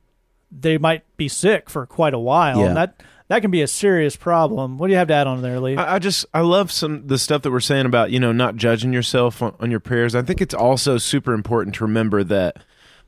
[0.51, 2.59] they might be sick for quite a while.
[2.59, 2.65] Yeah.
[2.67, 4.77] And that that can be a serious problem.
[4.77, 5.77] What do you have to add on there, Lee?
[5.77, 8.55] I, I just I love some the stuff that we're saying about you know not
[8.57, 10.15] judging yourself on, on your prayers.
[10.15, 12.57] I think it's also super important to remember that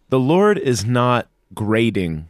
[0.10, 2.28] the Lord is not grading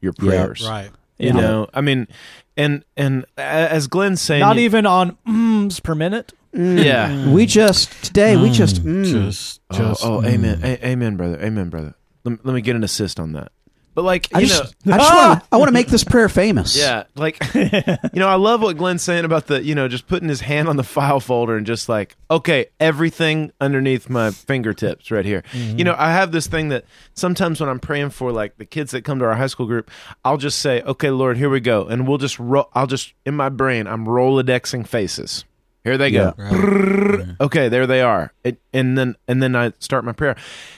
[0.00, 0.28] your Yeah.
[0.28, 0.66] prayers.
[0.68, 0.90] Right.
[1.18, 1.32] You Yeah.
[1.34, 2.08] know, I mean,
[2.56, 6.32] and and as Glenn's saying, Not you- even on mms per minute.
[6.52, 7.30] yeah.
[7.30, 10.04] We just today we just mm, just, Oh, just.
[10.04, 10.26] oh, mm.
[10.26, 11.94] amen, A- amen, brother, amen, brother.
[12.24, 13.52] Let, let me get an assist on that.
[13.94, 15.48] But like, I you just know, I just want to ah!
[15.52, 16.76] I want to make this prayer famous.
[16.76, 17.70] Yeah, like you
[18.14, 20.76] know, I love what Glenn's saying about the you know just putting his hand on
[20.76, 25.42] the file folder and just like okay, everything underneath my fingertips right here.
[25.52, 25.78] Mm-hmm.
[25.78, 28.92] You know, I have this thing that sometimes when I'm praying for like the kids
[28.92, 29.90] that come to our high school group,
[30.24, 33.34] I'll just say, okay, Lord, here we go, and we'll just ro- I'll just in
[33.34, 35.44] my brain I'm rolodexing faces.
[35.84, 36.32] Here they go.
[36.36, 37.36] Right.
[37.40, 38.32] Okay, there they are.
[38.44, 40.36] It, and then and then I start my prayer.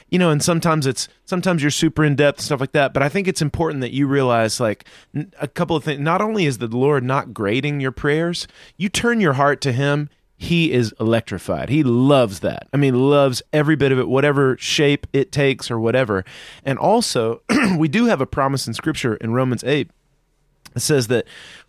[0.08, 3.10] You know, and sometimes it's sometimes you're super in depth stuff like that, but I
[3.10, 4.86] think it's important that you realize like
[5.40, 6.00] a couple of things.
[6.00, 10.08] Not only is the Lord not grading your prayers, you turn your heart to him,
[10.36, 11.68] he is electrified.
[11.68, 12.68] He loves that.
[12.72, 16.24] I mean, loves every bit of it, whatever shape it takes or whatever.
[16.64, 17.42] And also,
[17.76, 19.90] we do have a promise in scripture in Romans 8
[20.74, 21.26] it says that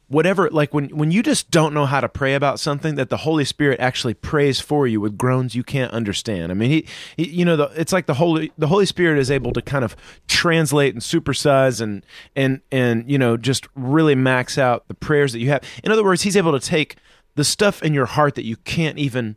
[0.08, 3.18] whatever like when when you just don't know how to pray about something that the
[3.18, 6.52] holy spirit actually prays for you with groans you can't understand.
[6.52, 6.88] I mean he,
[7.18, 9.84] he you know the, it's like the holy the holy spirit is able to kind
[9.84, 9.96] of
[10.28, 15.40] translate and supersize and and and you know just really max out the prayers that
[15.40, 15.64] you have.
[15.84, 16.98] In other words he's able to take
[17.36, 19.36] the stuff in your heart that you can't even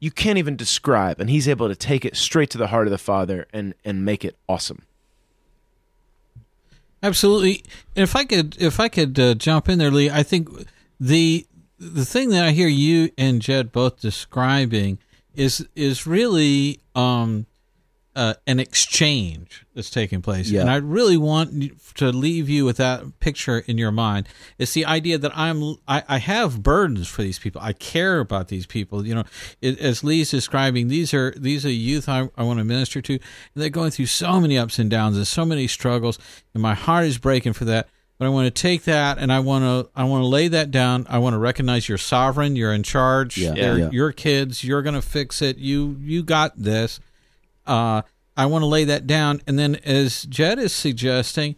[0.00, 2.90] you can't even describe and he's able to take it straight to the heart of
[2.90, 4.82] the father and and make it awesome
[7.02, 7.64] Absolutely.
[7.94, 10.48] If I could, if I could uh, jump in there, Lee, I think
[10.98, 11.46] the
[11.78, 14.98] the thing that I hear you and Jed both describing
[15.34, 17.46] is is really um,
[18.18, 20.62] uh, an exchange that's taking place, Yeah.
[20.62, 24.26] and I really want to leave you with that picture in your mind.
[24.58, 27.60] It's the idea that I'm I, I have burdens for these people.
[27.62, 29.06] I care about these people.
[29.06, 29.24] You know,
[29.62, 33.12] it, as Lee's describing, these are these are youth I, I want to minister to,
[33.12, 33.22] and
[33.54, 36.18] they're going through so many ups and downs and so many struggles,
[36.54, 37.88] and my heart is breaking for that.
[38.18, 40.72] But I want to take that and I want to I want to lay that
[40.72, 41.06] down.
[41.08, 42.56] I want to recognize you're sovereign.
[42.56, 43.38] You're in charge.
[43.38, 43.54] Yeah.
[43.54, 43.90] Yeah.
[43.92, 44.64] your kids.
[44.64, 45.56] You're going to fix it.
[45.58, 46.98] You you got this.
[47.68, 48.02] Uh,
[48.36, 49.40] I want to lay that down.
[49.46, 51.56] And then, as Jed is suggesting,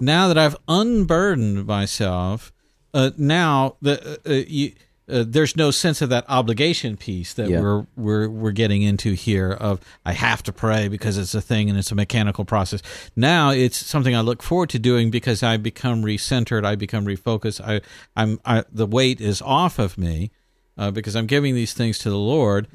[0.00, 2.52] now that I've unburdened myself,
[2.92, 4.72] uh, now the uh, uh, you,
[5.08, 7.60] uh, there's no sense of that obligation piece that Yeah.
[7.60, 9.52] we're we're we're getting into here.
[9.52, 12.82] Of I have to pray because it's a thing and it's a mechanical process.
[13.14, 16.64] Now it's something I look forward to doing because I become recentered.
[16.64, 17.60] I become refocused.
[17.60, 17.82] I
[18.16, 20.32] I'm I, the weight is off of me
[20.76, 22.66] uh, because I'm giving these things to the Lord.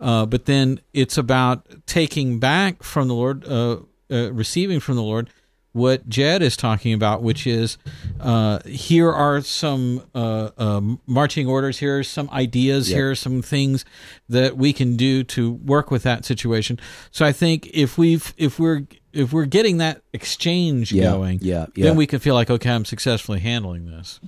[0.00, 3.78] Uh, but then it's about taking back from the Lord, uh,
[4.10, 5.30] uh, receiving from the Lord,
[5.72, 7.78] what Jed is talking about, which is
[8.20, 12.96] uh, here are some uh, uh, marching orders, here are some ideas, Yep.
[12.96, 13.84] here are some things
[14.28, 16.78] that we can do to work with that situation.
[17.10, 21.66] So I think if we've if we're if we're getting that exchange Yeah, going, yeah,
[21.74, 21.84] yeah.
[21.86, 24.20] then we can feel like okay, I'm successfully handling this.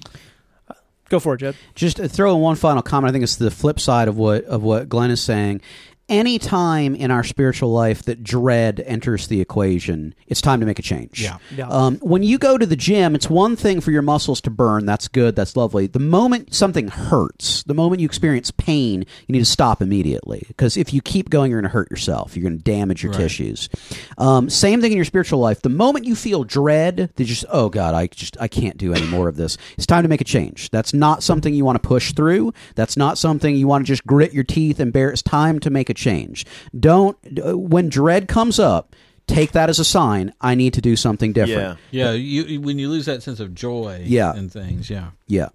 [1.08, 1.54] Go for it, Jed.
[1.74, 3.10] Just throw in one final comment.
[3.10, 5.60] I think it's the flip side of what of what Glenn is saying.
[6.08, 10.78] Any time in our spiritual life that dread enters the equation, it's time to make
[10.78, 11.20] a change.
[11.20, 11.38] Yeah.
[11.52, 11.66] Yeah.
[11.68, 14.86] Um, when you go to the gym, it's one thing for your muscles to burn.
[14.86, 15.34] That's good.
[15.34, 15.88] That's lovely.
[15.88, 20.44] The moment something hurts, the moment you experience pain, you need to stop immediately.
[20.46, 22.36] Because if you keep going, you're going to hurt yourself.
[22.36, 23.22] You're going to damage your Right.
[23.22, 23.68] tissues.
[24.16, 25.62] Um, same thing in your spiritual life.
[25.62, 29.06] The moment you feel dread, that just oh god, I just I can't do any
[29.08, 29.58] more of this.
[29.76, 30.70] It's time to make a change.
[30.70, 32.52] That's not something you want to push through.
[32.76, 35.10] That's not something you want to just grit your teeth and bear.
[35.10, 36.46] It's time to make a change.
[36.78, 38.94] Don't uh, when dread comes up.
[39.26, 40.32] Take that as a sign.
[40.40, 41.80] I need to do something different.
[41.90, 42.11] Yeah.
[42.11, 44.32] Yeah, you when you lose that sense of joy, Yeah.
[44.32, 45.11] and things, yeah.
[45.26, 45.48] Yeah.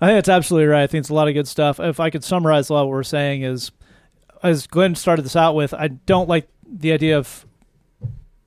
[0.00, 0.82] I think that's absolutely right.
[0.82, 1.78] I think it's a lot of good stuff.
[1.78, 3.70] If I could summarize a lot of what we're saying is,
[4.42, 7.46] as Glenn started this out with, I don't like the idea of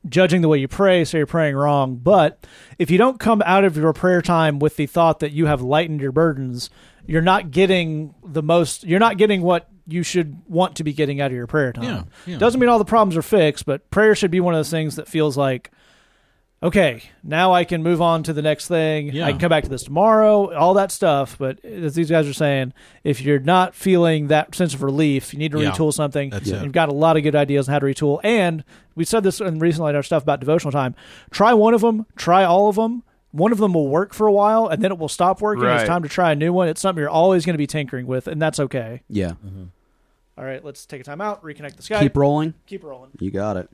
[0.08, 1.96] judging the way you pray, so you're praying wrong.
[1.96, 2.46] But
[2.78, 5.62] if you don't come out of your prayer time with the thought that you have
[5.62, 6.70] lightened your burdens,
[7.06, 8.84] you're not getting the most.
[8.84, 11.84] You're not getting what you should want to be getting out of your prayer time.
[11.84, 12.38] Yeah, yeah.
[12.38, 14.96] Doesn't mean all the problems are fixed, but prayer should be one of those things
[14.96, 15.72] that feels like.
[16.62, 19.14] Okay, now I can move on to the next thing.
[19.14, 19.28] Yeah.
[19.28, 21.38] I can come back to this tomorrow, all that stuff.
[21.38, 22.74] But as these guys are saying,
[23.06, 25.72] if you're not feeling that sense of relief, you need to Yeah.
[25.72, 26.32] retool something.
[26.32, 28.20] That's You've got a lot of good ideas on how to retool.
[28.26, 30.96] And we said this in recently in our stuff about devotional time.
[31.32, 33.04] Try one of them, try all of them.
[33.32, 35.64] One of them will work for a while, and then it will stop working.
[35.64, 35.80] Right.
[35.82, 36.68] It's time to try a new one.
[36.68, 39.04] It's something you're always going to be tinkering with, and that's okay.
[39.08, 39.34] Yeah.
[39.46, 39.64] Mm-hmm.
[40.40, 42.54] All right, let's take a time out, reconnect the Skype, Keep rolling.
[42.66, 43.12] keep rolling.
[43.20, 43.70] You got it.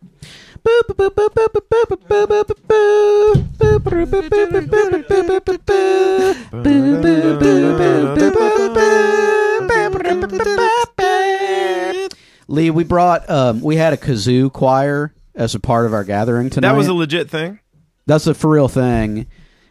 [12.47, 16.49] Lee, we brought um, we had a kazoo choir as a part of our gathering
[16.49, 16.71] tonight.
[16.71, 17.59] That was a legit thing.
[18.07, 19.27] That's a for real thing,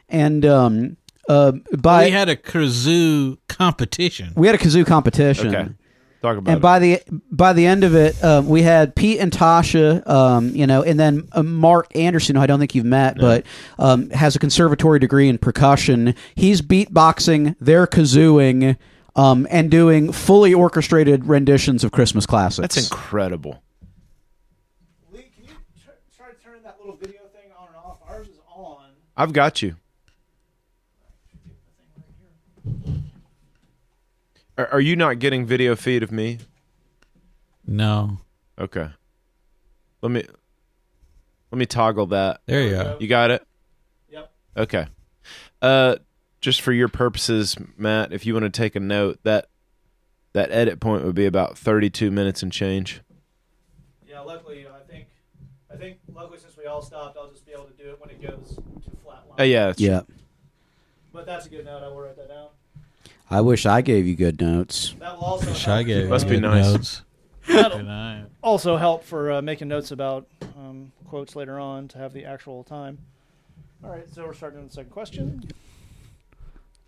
[0.09, 0.96] and um,
[1.28, 4.33] uh, by we had a kazoo competition.
[4.37, 5.54] we had a kazoo competition.
[5.54, 5.72] Okay.
[6.25, 6.63] Talk about and it.
[6.63, 10.67] by the by the end of it, um, we had Pete and Tasha, um, you
[10.67, 13.45] know, and then uh, Mark Anderson, who I don't think you've met, but
[13.79, 16.15] um, has a conservatory degree in percussion.
[16.35, 18.79] He's beatboxing, they're kazooing,
[19.15, 22.75] um, and doing fully orchestrated renditions of Christmas classics.
[22.75, 23.63] That's incredible.
[25.13, 25.51] Lee, can you
[26.17, 27.99] try to turn that little video thing on and off?
[28.09, 28.93] Ours is on.
[29.15, 29.77] I've got you.
[34.57, 36.38] Are, are you not getting video feed of me?
[37.67, 38.19] No,
[38.59, 38.88] Okay.
[40.03, 40.23] Let me
[41.51, 42.40] let me toggle that.
[42.47, 42.97] there you go.
[43.01, 43.47] You got it?
[44.11, 44.33] Yep.
[44.57, 44.87] Okay.
[45.62, 45.97] Uh
[46.40, 49.49] just for your purposes, Matt, if you want to take a note, that
[50.35, 53.01] that edit point would be about 32 minutes and change.
[54.07, 55.07] Yeah, luckily, I think,
[55.73, 58.11] I think, luckily, since we all stopped, I'll just be able to do it when
[58.11, 59.40] it goes to flat line.
[59.40, 60.03] Uh, yeah, that's yeah.
[61.12, 61.83] But that's a good note.
[61.83, 62.49] I will write that down.
[63.31, 64.95] I wish I gave you good notes.
[65.01, 66.65] That will also Wish I help, gave Must you be good nice.
[66.73, 67.03] notes.
[67.49, 70.27] that'll Good also help for uh, making notes about
[70.59, 72.99] um, quotes later on to have the actual time.
[73.83, 75.43] All right, so we're starting on the second question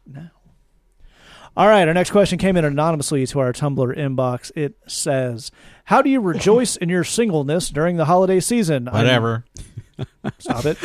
[0.07, 0.31] now.
[1.57, 4.53] All right, our next question came in anonymously to our Tumblr inbox.
[4.55, 5.51] It says,
[5.85, 9.45] "How do you rejoice in your singleness during the holiday season?" I'm- Whatever.
[10.39, 10.77] Stop it.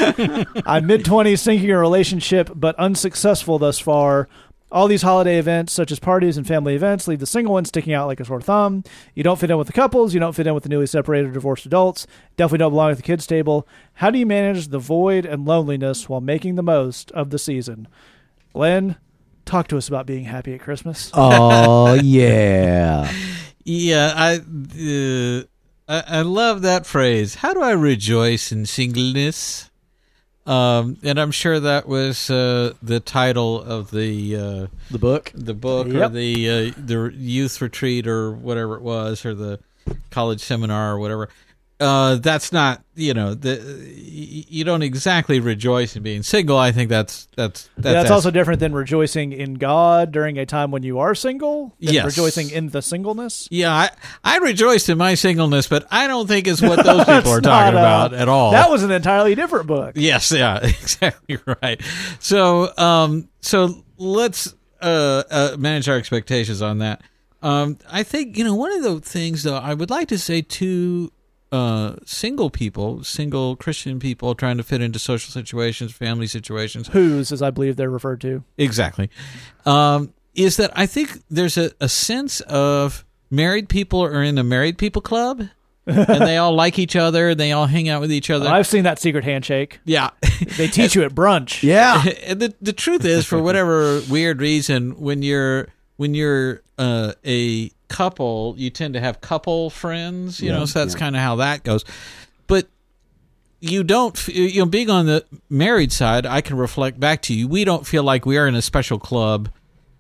[0.66, 4.30] I'm mid 20s sinking a relationship, but unsuccessful thus far.
[4.72, 7.94] All these holiday events, such as parties and family events, leave the single one sticking
[7.94, 8.84] out like a sore thumb.
[9.14, 10.14] You don't fit in with the couples.
[10.14, 12.08] You don't fit in with the newly separated or divorced adults.
[12.38, 13.68] Definitely don't belong at the kids' table.
[13.96, 17.88] How do you manage the void and loneliness while making the most of the season?
[18.54, 18.96] Glenn,
[19.46, 21.12] talk to us about being happy at Christmas.
[21.16, 23.12] Oh yeah.
[23.64, 25.44] Yeah, I, uh,
[25.88, 27.36] I I love that phrase.
[27.36, 29.71] How do I rejoice in singleness?
[30.52, 35.32] Um, and I'm sure that was uh, the title of the uh, The book.
[35.34, 39.60] the book or the uh, the youth retreat or whatever it was or the
[40.10, 41.30] college seminar or whatever.
[41.82, 43.60] Uh, that's not you know the
[43.96, 46.58] you don't exactly rejoice in being single.
[46.58, 50.70] I think that's that's that's, That's, also different than rejoicing in God during a time
[50.70, 51.74] when you are single.
[51.80, 52.06] Yes.
[52.06, 53.48] Rejoicing in the singleness.
[53.50, 53.74] yeah.
[53.74, 53.90] I
[54.24, 57.76] I rejoiced in my singleness, but I don't think it's what those people are talking
[57.76, 58.52] uh, about at all.
[58.52, 59.94] That was an entirely different book.
[59.96, 61.82] Yes, yeah, exactly right.
[62.20, 67.02] So, um, so let's uh, uh, manage our expectations on that.
[67.42, 70.44] Um, I think you know one of the things though I would like to say
[70.44, 71.12] to
[71.52, 76.88] uh, single people, single Christian people trying to fit into social situations, family situations.
[76.88, 78.44] Whose, as I believe they're referred to.
[78.58, 79.10] Exactly.
[79.66, 84.44] Um, is that I think there's a, a sense of married people are in a
[84.44, 85.44] married people club.
[85.88, 87.34] and they all like each other.
[87.34, 88.48] They all hang out with each other.
[88.48, 89.80] I've seen that secret handshake.
[89.84, 90.12] yeah.
[90.58, 91.64] They teach you at brunch.
[91.64, 92.04] Yeah.
[92.26, 97.72] and the the truth is, for whatever weird reason, when you're when you're uh, a
[97.92, 100.40] couple, you tend to have couple friends.
[100.40, 101.00] You Yeah, know, so that's yeah.
[101.00, 101.84] kind of how that goes.
[102.48, 102.68] But
[103.60, 107.48] you don't, you know, being on the married side, I can reflect back to you.
[107.48, 109.50] We don't feel like we are in a special club.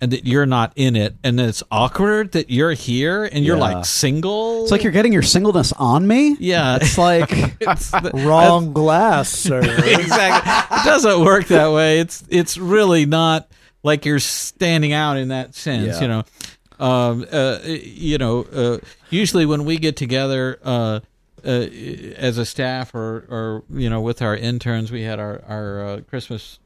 [0.04, 3.76] And that you're not in it, and it's awkward that you're here and you're Yeah.
[3.76, 4.64] like single.
[4.64, 6.36] It's like you're getting your singleness on me.
[6.40, 7.30] yeah, It's like
[7.62, 9.60] it's the- Wrong glass, sir.
[9.86, 10.78] exactly.
[10.80, 12.00] It doesn't work that way.
[12.00, 13.48] It's it's really not
[13.84, 15.86] like you're standing out in that sense.
[15.98, 16.02] Yeah.
[16.02, 16.24] You know,
[16.82, 18.44] um, uh, you know.
[18.44, 18.78] Uh,
[19.10, 21.00] usually when we get together uh,
[21.46, 25.88] uh, as a staff or or you know with our interns, we had our our
[25.88, 26.60] uh, Christmas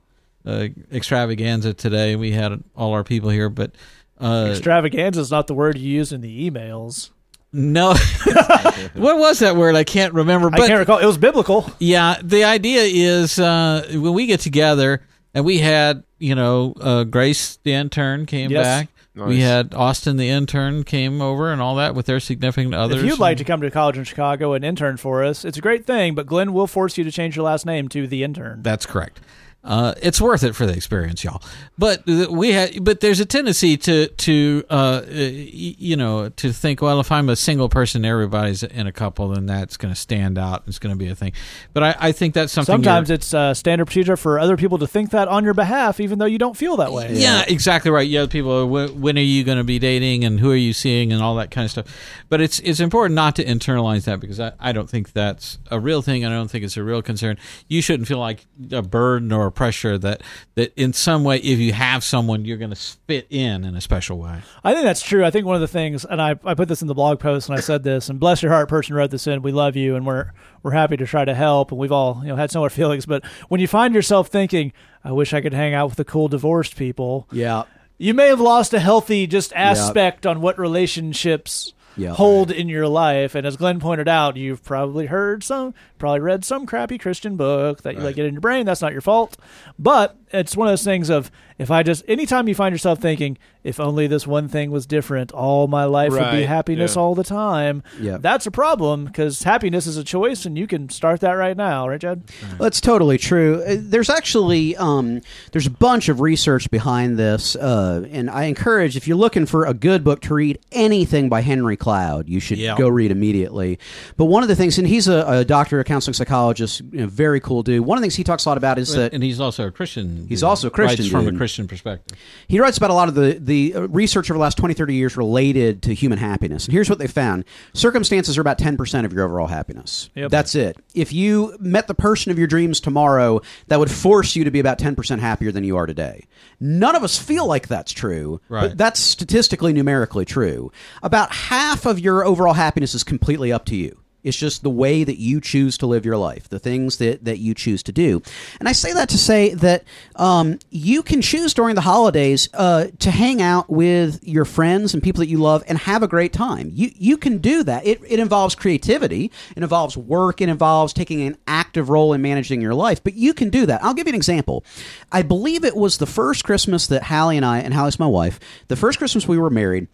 [0.45, 2.15] uh, extravaganza today.
[2.15, 3.71] We had all our people here, but.
[4.17, 7.09] Uh, Extravaganza is not the word you use in the emails.
[7.51, 7.89] no,
[8.93, 9.75] what was that word?
[9.75, 10.49] I can't remember.
[10.53, 10.99] I can't recall.
[10.99, 11.69] It was biblical.
[11.79, 15.01] Yeah, the idea is uh, when we get together,
[15.33, 18.63] and we had, you know, uh, Grace the intern came Yes.
[18.65, 18.87] back.
[19.15, 23.01] We had Austin the intern came over and all that with their significant others.
[23.01, 25.61] If you'd like to come to college in Chicago and intern for us, it's a
[25.61, 28.61] great thing, but Glenn will force you to change your last name to the intern.
[28.61, 29.21] That's correct.
[29.65, 31.41] Uh, it's worth it for the experience, y'all.
[31.77, 36.99] But we had, but there's a tendency to to uh, you know to think, well,
[36.99, 40.63] if I'm a single person, everybody's in a couple, then that's going to stand out.
[40.67, 41.33] It's going to be a thing.
[41.73, 42.73] But I, I think that's something.
[42.73, 46.19] Sometimes it's uh, standard procedure for other people to think that on your behalf, even
[46.19, 47.13] though you don't feel that way.
[47.13, 48.07] Yeah, exactly right.
[48.07, 48.67] Yeah, people.
[48.67, 51.49] When are you going to be dating, and who are you seeing, and all that
[51.49, 51.87] kind of stuff.
[52.29, 55.79] But it's it's important not to internalize that because I, I don't think that's a
[55.79, 56.23] real thing.
[56.23, 57.37] and I don't think it's a real concern.
[57.67, 60.21] You shouldn't feel like a burden or a pressure that
[60.55, 63.81] that in some way, if you have someone, you're going to fit in in a
[63.81, 64.41] special way.
[64.63, 65.25] I think that's true.
[65.25, 67.49] I think one of the things, and I, I put this in the blog post
[67.49, 69.41] and I said this, and bless your heart, person wrote this in.
[69.41, 70.31] We love you, and we're
[70.63, 73.05] we're happy to try to help, and we've all you know had similar feelings.
[73.05, 76.27] But when you find yourself thinking, I wish I could hang out with the cool
[76.27, 77.63] divorced people, yeah.
[77.97, 82.13] you may have lost a healthy just aspect on what relationships Yeah.
[82.13, 83.35] hold in your life.
[83.35, 87.83] And as Glenn pointed out, you've probably heard some, probably read some crappy Christian book
[87.83, 88.65] that you like get in your brain.
[88.65, 89.37] That's not your fault.
[89.79, 93.37] But it's one of those things of if I just anytime you find yourself thinking,
[93.63, 97.01] if only this one thing was different, all my life would be happiness yeah.
[97.01, 97.81] all the time.
[97.99, 98.17] Yeah.
[98.19, 101.87] That's a problem because happiness is a choice, and you can start that right now,
[101.87, 102.23] right, Jed?
[102.59, 103.63] That's totally true.
[103.63, 105.21] Uh, There's actually um,
[105.51, 109.65] there's a bunch of research behind this, uh, and I encourage if you're looking for
[109.65, 112.75] a good book to read, anything by Henry Cloud, you should Yeah.
[112.77, 113.77] go read immediately.
[114.17, 117.05] But one of the things, and he's a, a doctor, a counseling psychologist, you know,
[117.07, 117.85] very cool dude.
[117.85, 119.71] One of the things he talks a lot about is that and he's also a
[119.71, 120.25] Christian.
[120.27, 120.47] He's dude.
[120.49, 122.17] also a Christian Writes from a Christian perspective.
[122.47, 124.95] he writes about a lot of the, the uh, research over the last 20, 30
[124.95, 126.65] years related to human happiness.
[126.65, 130.09] And here's what they found circumstances are about 10% of your overall happiness.
[130.15, 130.31] Yep.
[130.31, 130.77] That's it.
[130.93, 134.59] If you met the person of your dreams tomorrow, that would force you to be
[134.59, 136.23] about 10% happier than you are today.
[136.59, 138.69] None of us feel like that's true, Right.
[138.69, 140.71] but that's statistically, numerically true.
[141.03, 143.99] About half of your overall happiness is completely up to you.
[144.25, 147.37] It's just the way that you choose to live your life, the things that, that
[147.37, 148.23] you choose to do.
[148.59, 149.83] And I say that to say that
[150.15, 155.03] um, you can choose during the holidays uh, to hang out with your friends and
[155.03, 156.71] people that you love and have a great time.
[156.73, 157.85] You, you can do that.
[157.85, 162.61] It, it involves creativity, it involves work, it involves taking an active role in managing
[162.61, 163.83] your life, but you can do that.
[163.83, 164.65] I'll give you an example.
[165.11, 168.39] I believe it was the first Christmas that Hallie and I, and Hallie's my wife,
[168.69, 169.87] the first Christmas we were married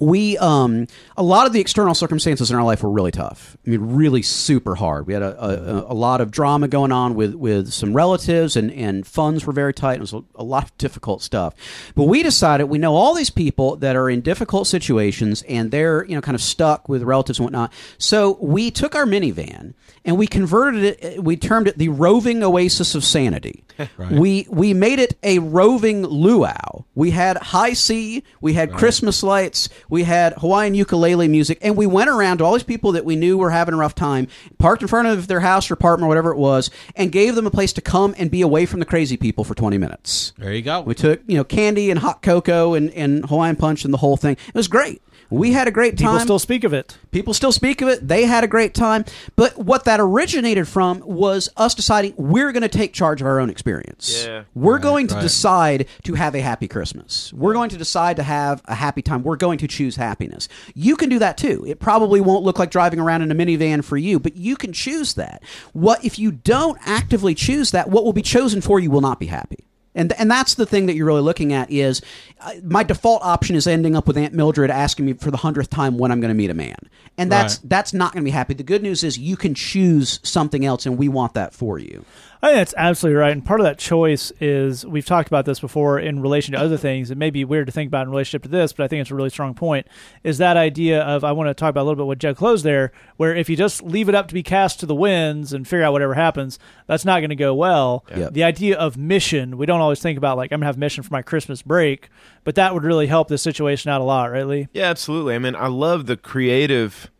[0.00, 0.86] we um
[1.16, 3.56] a lot of the external circumstances in our life were really tough.
[3.66, 5.06] I mean really super hard.
[5.06, 8.72] We had a, a, a lot of drama going on with with some relatives and
[8.72, 9.96] and funds were very tight.
[9.96, 11.54] It was a, a lot of difficult stuff.
[11.94, 16.04] But we decided we know all these people that are in difficult situations and they're
[16.06, 17.72] you know kind of stuck with relatives and whatnot.
[17.98, 19.74] So we took our minivan
[20.04, 23.64] and we converted it we termed it the roving oasis of sanity.
[24.10, 26.84] We we made it a roving luau.
[26.94, 32.08] We had Hi-C we had christmas lights we had hawaiian ukulele music and we went
[32.08, 34.28] around to all these people that we knew were having a rough time
[34.58, 37.46] parked in front of their house or apartment or whatever it was and gave them
[37.46, 40.32] a place to come and be away from the crazy people for 20 minutes.
[40.38, 40.82] There you go.
[40.82, 44.16] we took you know candy and hot cocoa and, and hawaiian punch and the whole
[44.16, 44.36] thing.
[44.46, 46.08] It was great We had a great time.
[46.08, 46.96] People still speak of it.
[47.10, 48.06] People still speak of it.
[48.06, 49.04] They had a great time.
[49.36, 53.40] But what that originated from was us deciding we're going to take charge of our
[53.40, 54.24] own experience.
[54.26, 54.44] Yeah.
[54.54, 55.22] We're going to right.
[55.22, 57.32] decide to have a happy Christmas.
[57.32, 59.22] We're going to decide to have a happy time.
[59.22, 60.48] We're going to choose happiness.
[60.74, 61.64] You can do that too.
[61.66, 64.72] It probably won't look like driving around in a minivan for you, but you can
[64.72, 65.42] choose that.
[65.72, 69.20] What if you don't actively choose that, what will be chosen for you will not
[69.20, 69.66] be happy.
[69.94, 72.02] And, and that's the thing that you're really looking at is
[72.40, 75.70] uh, my default option is ending up with Aunt Mildred asking me for the hundredth
[75.70, 76.76] time when I'm going to meet a man,
[77.16, 77.68] and that's Right.
[77.68, 78.54] that's not going to be happy.
[78.54, 82.04] The good news is you can choose something else, and we want that for you.
[82.44, 83.32] I think that's absolutely right.
[83.32, 86.76] And part of that choice is we've talked about this before in relation to other
[86.76, 87.10] things.
[87.10, 89.10] It may be weird to think about in relationship to this, but I think it's
[89.10, 89.86] a really strong point.
[90.24, 92.62] Is that idea of I want to talk about a little bit what Jed closed
[92.62, 95.66] there, where if you just leave it up to be cast to the winds and
[95.66, 98.04] figure out whatever happens, that's not going to go well.
[98.14, 98.34] Yep.
[98.34, 101.14] The idea of mission, we don't always think about like I'm gonna have mission for
[101.14, 102.10] my Christmas break,
[102.44, 104.68] but that would really help this situation out a lot, right, Lee?
[104.74, 105.34] Yeah, absolutely.
[105.34, 107.10] I mean, I love the creative,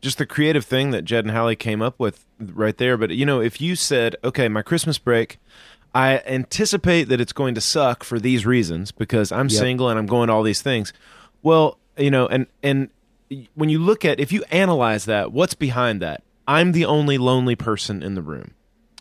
[0.00, 2.96] just the creative thing that Jed and Hallie came up with right there.
[2.96, 5.38] But you know, if you said, "Okay, my Christmas break,"
[5.94, 9.60] I anticipate that it's going to suck for these reasons because I'm Yep.
[9.60, 10.92] single and I'm going to all these things.
[11.42, 12.90] Well, you know, and and
[13.54, 16.22] when you look at if you analyze that, what's behind that?
[16.48, 18.52] I'm the only lonely person in the room.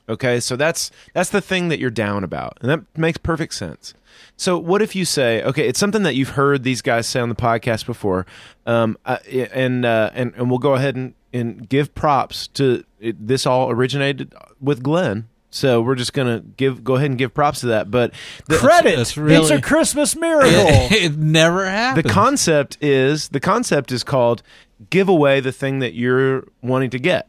[0.09, 3.93] Okay, so that's that's the thing that you're down about, and that makes perfect sense.
[4.35, 7.29] So, what if you say, okay, it's something that you've heard these guys say on
[7.29, 8.25] the podcast before,
[8.65, 9.17] um, uh,
[9.53, 13.45] and uh, and and we'll go ahead and, and give props to it, this.
[13.45, 17.67] All originated with Glenn, so we're just gonna give go ahead and give props to
[17.67, 17.89] that.
[17.91, 18.13] But
[18.47, 18.95] the, Credit.
[18.97, 20.49] that's it's really- a Christmas miracle.
[20.51, 22.05] It, it never happened.
[22.05, 24.43] the concept is the concept is called
[24.89, 27.27] give away the thing that you're wanting to get.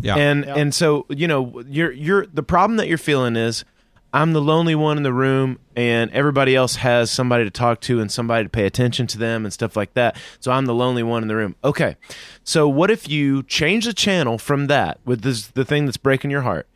[0.00, 0.16] yeah.
[0.16, 0.54] and Yeah.
[0.56, 3.64] and so you know you're you're the problem that you're feeling is
[4.12, 8.00] I'm the lonely one in the room and everybody else has somebody to talk to
[8.00, 10.16] and somebody to pay attention to them and stuff like that.
[10.40, 11.54] So I'm the lonely one in the room.
[11.62, 11.96] Okay.
[12.42, 16.30] So what if you change the channel from that with this the thing that's breaking
[16.30, 16.66] your heart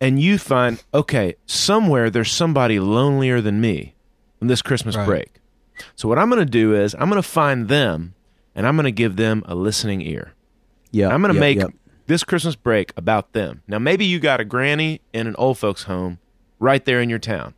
[0.00, 3.94] and you find okay, somewhere there's somebody lonelier than me
[4.40, 5.06] on this Christmas Right.
[5.06, 5.30] break.
[5.96, 8.14] So what I'm going to do is I'm going to find them
[8.54, 10.34] and I'm going to give them a listening ear.
[10.90, 11.70] Yeah, I'm going to yep, make yep.
[12.06, 13.62] this Christmas break about them.
[13.66, 16.18] Now, maybe you got a granny in an old folks' home
[16.62, 17.54] right there in your town.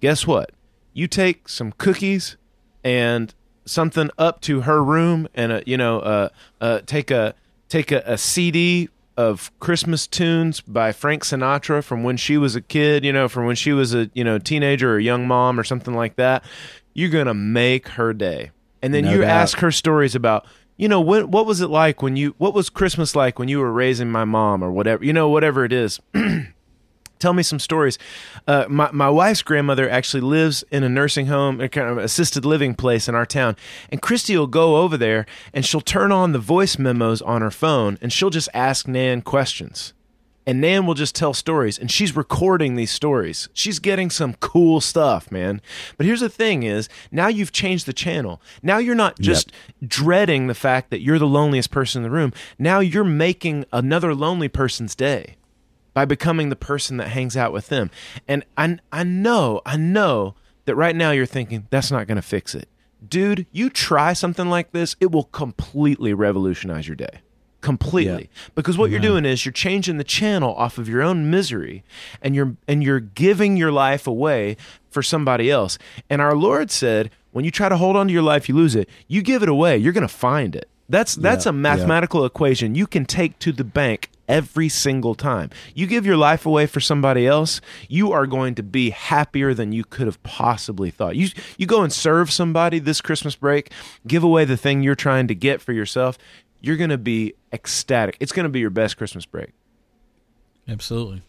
[0.00, 0.52] Guess what?
[0.94, 2.36] You take some cookies
[2.84, 3.34] and
[3.64, 6.28] something up to her room, and a, you know, uh,
[6.60, 7.34] uh, take a
[7.68, 12.60] take a, a CD of Christmas tunes by Frank Sinatra from when she was a
[12.60, 15.64] kid, you know, from when she was a you know teenager or young mom or
[15.64, 16.44] something like that.
[16.94, 19.30] You're gonna make her day, and then No you doubt.
[19.30, 22.70] ask her stories about you know what what was it like when you what was
[22.70, 26.00] Christmas like when you were raising my mom or whatever you know whatever it is.
[27.18, 27.98] Tell me some stories.
[28.46, 32.44] Uh, my my wife's grandmother actually lives in a nursing home, a kind of assisted
[32.44, 33.56] living place in our town.
[33.90, 37.50] And Christy will go over there and she'll turn on the voice memos on her
[37.50, 39.92] phone and she'll just ask Nan questions.
[40.46, 43.50] And Nan will just tell stories, and she's recording these stories.
[43.52, 45.60] She's getting some cool stuff, man.
[45.98, 48.40] But here's the thing: is now you've changed the channel.
[48.62, 49.52] Now you're not just
[49.86, 52.32] dreading the fact that you're the loneliest person in the room.
[52.58, 55.36] Now you're making another lonely person's day
[55.98, 57.90] by becoming the person that hangs out with them.
[58.28, 60.36] And I, I know, I know
[60.66, 62.68] that right now you're thinking that's not going to fix it.
[63.08, 67.18] Dude, you try something like this, it will completely revolutionize your day.
[67.62, 68.30] Completely.
[68.54, 71.82] Because what you're doing is you're changing the channel off of your own misery
[72.22, 74.56] and you're and you're giving your life away
[74.90, 75.78] for somebody else.
[76.08, 78.76] And our Lord said, when you try to hold on to your life, you lose
[78.76, 78.88] it.
[79.08, 80.68] You give it away, you're going to find it.
[80.88, 81.60] That's that's Yeah, a yeah.
[81.60, 85.50] mathematical equation you can take to the bank every single time.
[85.74, 89.72] You give your life away for somebody else, you are going to be happier than
[89.72, 91.16] you could have possibly thought.
[91.16, 93.72] You you go and serve somebody this Christmas break,
[94.06, 96.18] give away the thing you're trying to get for yourself,
[96.60, 98.16] you're going to be ecstatic.
[98.20, 99.50] It's going to be your best Christmas break.
[100.68, 101.22] Absolutely.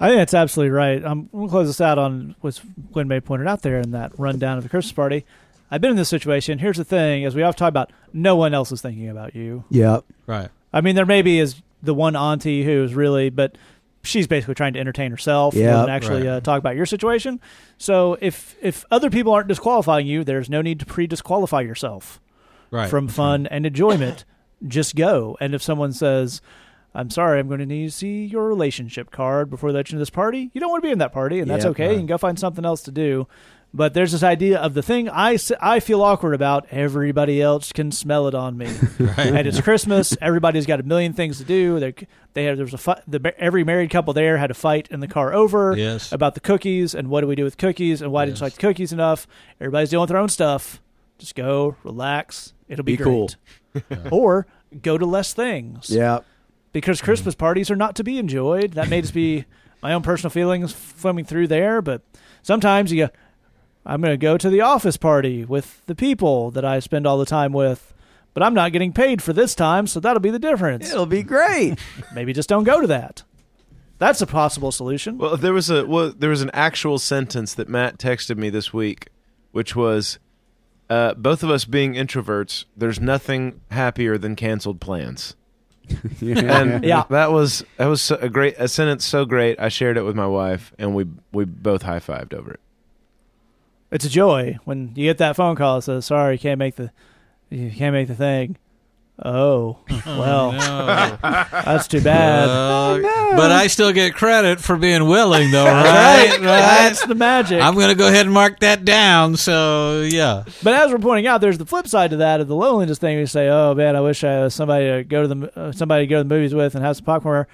[0.00, 1.04] I think that's absolutely right.
[1.04, 2.58] I'm going to close this out on what
[2.90, 5.26] Gwen May pointed out there in that rundown of the Christmas party.
[5.70, 6.58] I've been in this situation.
[6.58, 9.64] Here's the thing: as we often talk about, no one else is thinking about you.
[9.70, 10.48] Yeah, Right.
[10.72, 13.56] I mean, there maybe is the one auntie who is really, but
[14.02, 16.36] she's basically trying to entertain herself Yeah, and actually right.
[16.36, 17.40] uh, talk about your situation.
[17.78, 22.20] So if if other people aren't disqualifying you, there's no need to pre-disqualify yourself
[22.70, 22.88] Right.
[22.88, 24.24] from fun and enjoyment.
[24.66, 25.36] Just go.
[25.40, 26.40] And if someone says,
[26.94, 29.94] "I'm sorry, I'm going to need to see your relationship card before they let you
[29.96, 31.86] into this party," you don't want to be in that party, and that's Yeah, okay.
[31.86, 31.92] right.
[31.92, 33.26] You can go find something else to do.
[33.72, 36.66] But there's this idea of the thing I, I feel awkward about.
[36.72, 38.66] Everybody else can smell it on me,
[39.16, 40.16] and it's Christmas.
[40.20, 41.78] Everybody's got a million things to do.
[41.78, 41.94] They
[42.32, 45.06] they have, there's a fi- the, every married couple there had a fight in the
[45.08, 46.10] car over Yes.
[46.12, 48.54] about the cookies and what do we do with cookies and why didn't you like
[48.54, 49.26] the cookies enough.
[49.60, 50.80] Everybody's dealing with their own stuff.
[51.18, 53.30] Just go, relax, It'll be, Be cool.
[54.10, 54.46] or
[54.82, 55.90] go to less things.
[55.90, 56.20] Yeah.
[56.72, 57.40] because Christmas mm-hmm.
[57.40, 58.72] parties are not to be enjoyed.
[58.72, 59.44] That may just be
[59.82, 62.02] my own personal feelings flowing through there, but
[62.42, 63.12] sometimes you go,
[63.86, 67.18] I'm going to go to the office party with the people that I spend all
[67.18, 67.94] the time with,
[68.34, 70.90] but I'm not getting paid for this time, so that'll be the difference.
[70.90, 71.78] It'll be great.
[72.14, 73.22] Maybe just don't go to that.
[73.98, 75.18] That's a possible solution.
[75.18, 78.72] Well, there was a well, there was an actual sentence that Matt texted me this
[78.72, 79.08] week,
[79.52, 80.18] which was,
[80.88, 85.36] uh, "Both of us being introverts, there's nothing happier than canceled plans."
[86.22, 87.04] And Yeah.
[87.10, 89.58] that was that was a great a sentence so great.
[89.60, 92.60] I shared it with my wife, and we we both high fived over it.
[93.90, 96.76] It's a joy when you get that phone call that says, "Sorry, you can't make
[96.76, 96.90] the
[97.50, 98.56] you can't make the thing."
[99.22, 99.76] Oh,
[100.06, 101.18] well, No.
[101.20, 102.48] that's too bad.
[102.48, 106.30] Uh, But I still get credit for being willing, though, right?
[106.30, 106.40] right?
[106.40, 107.60] That's the magic.
[107.62, 109.36] I'm going to go ahead and mark that down.
[109.36, 110.44] So, yeah.
[110.62, 113.18] But as we're pointing out, there's the flip side to that of the loneliness thing.
[113.18, 116.04] We say, "Oh man, I wish I was somebody to go to the uh, somebody
[116.04, 117.44] to go to the movies with and have some popcorn."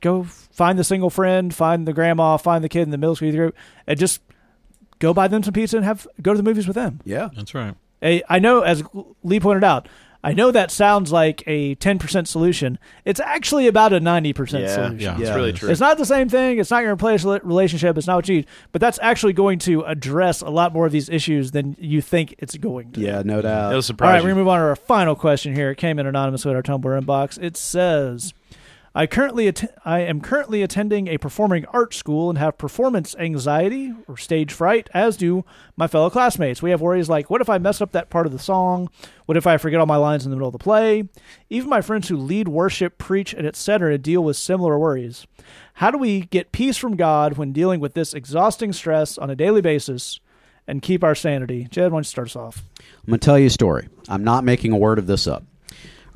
[0.00, 3.32] Go find the single friend, find the grandma, find the kid in the middle school
[3.32, 3.56] group,
[3.88, 4.20] and just
[4.98, 7.00] go buy them some pizza and have go to the movies with them.
[7.04, 7.28] Yeah.
[7.36, 7.74] That's right.
[8.00, 8.82] Hey, I know, as
[9.24, 9.88] Lee pointed out,
[10.22, 12.78] I know that sounds like a 10% solution.
[13.04, 14.98] It's actually about a 90% solution.
[14.98, 15.12] yeah.
[15.16, 15.34] yeah, it's Yeah.
[15.36, 15.70] really true.
[15.70, 16.58] It's not the same thing.
[16.58, 17.96] It's not going to replace relationship.
[17.96, 18.46] It's not what you need.
[18.72, 22.34] But that's actually going to address a lot more of these issues than you think
[22.38, 23.00] it's going to.
[23.00, 23.42] Yeah, no doubt.
[23.42, 23.70] It'll doubt.
[23.70, 25.70] All right, surprise we're gonna move on to our final question here.
[25.70, 27.40] It came in anonymous with our Tumblr inbox.
[27.40, 28.34] It says,
[28.98, 33.92] "I currently att- I am currently attending a performing arts school and have performance anxiety
[34.08, 35.44] or stage fright, as do
[35.76, 36.62] my fellow classmates.
[36.62, 38.90] We have worries like, what if I mess up that part of the song?
[39.26, 41.04] What if I forget all my lines in the middle of the play?
[41.48, 43.98] Even my friends who lead worship, preach, and etc.
[43.98, 45.28] deal with similar worries.
[45.74, 49.36] How do we get peace from God when dealing with this exhausting stress on a
[49.36, 50.18] daily basis?"
[50.66, 51.68] And keep our sanity.
[51.70, 52.64] Jed, why don't you start us off?
[52.80, 53.88] I'm going to tell you a story.
[54.08, 55.44] I'm not making a word of this up.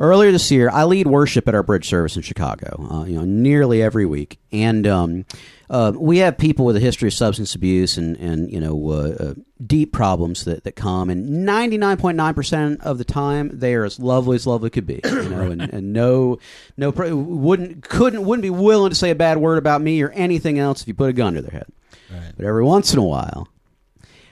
[0.02, 2.88] Earlier this year, I lead worship at our bridge service in Chicago.
[2.90, 5.24] Uh, you know, nearly every week, and um,
[5.70, 9.14] uh, we have people with a history of substance abuse and and you know uh,
[9.20, 9.34] uh,
[9.64, 11.08] deep problems that, that come.
[11.08, 15.00] And 99.9 percent of the time, they are as lovely as lovely could be.
[15.04, 16.40] You know, and, and no
[16.76, 20.58] no wouldn't couldn't wouldn't be willing to say a bad word about me or anything
[20.58, 21.66] else if you put a gun to their head.
[22.10, 22.32] Right.
[22.36, 23.46] But every once in a while,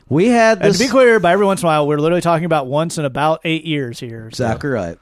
[0.08, 2.44] we had And to be clear, by every once in a while, we're literally talking
[2.44, 4.32] about once in about eight years here.
[4.32, 4.98] So- Exactly right.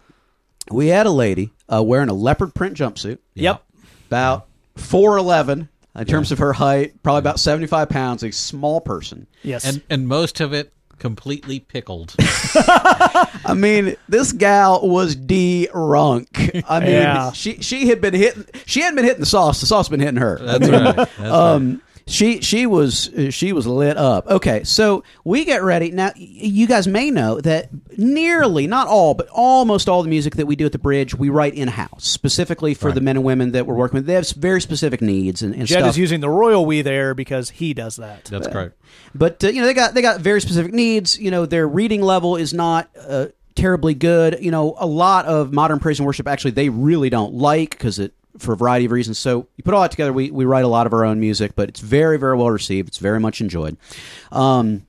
[0.70, 3.62] We had a lady uh, wearing a leopard print jumpsuit, Yep.
[4.08, 4.46] about
[4.76, 9.26] four eleven in terms of her height, probably about seventy five pounds, a small person.
[9.42, 9.64] Yes.
[9.64, 12.14] And, and most of it completely pickled.
[12.20, 16.28] I mean, this gal was drunk.
[16.68, 17.32] I mean, Yeah.
[17.32, 18.44] she she had been hitting.
[18.66, 19.60] She hadn't been hitting the sauce.
[19.60, 20.38] The sauce had been hitting her.
[20.40, 20.96] That's right.
[20.96, 21.30] That's right.
[21.30, 24.26] um, she she was uh, she was lit up.
[24.26, 26.10] Okay, so we get ready now.
[26.16, 30.56] You guys may know that nearly, not all, but almost all the music that we
[30.56, 33.66] do at the bridge, we write in house, specifically for the men and women that
[33.66, 34.06] we're working with.
[34.06, 35.90] They have very specific needs and, and Jed stuff.
[35.90, 38.24] is using the royal we there because he does that.
[38.24, 38.76] That's correct.
[39.14, 41.18] but uh, you know they got they got very specific needs.
[41.18, 42.90] You know their reading level is not.
[42.98, 47.10] Uh, terribly good you know a lot of modern praise and worship actually they really
[47.10, 50.12] don't like because it for a variety of reasons so you put all that together
[50.12, 52.88] we, we write a lot of our own music but it's very very well received
[52.88, 53.76] it's very much enjoyed
[54.32, 54.86] um,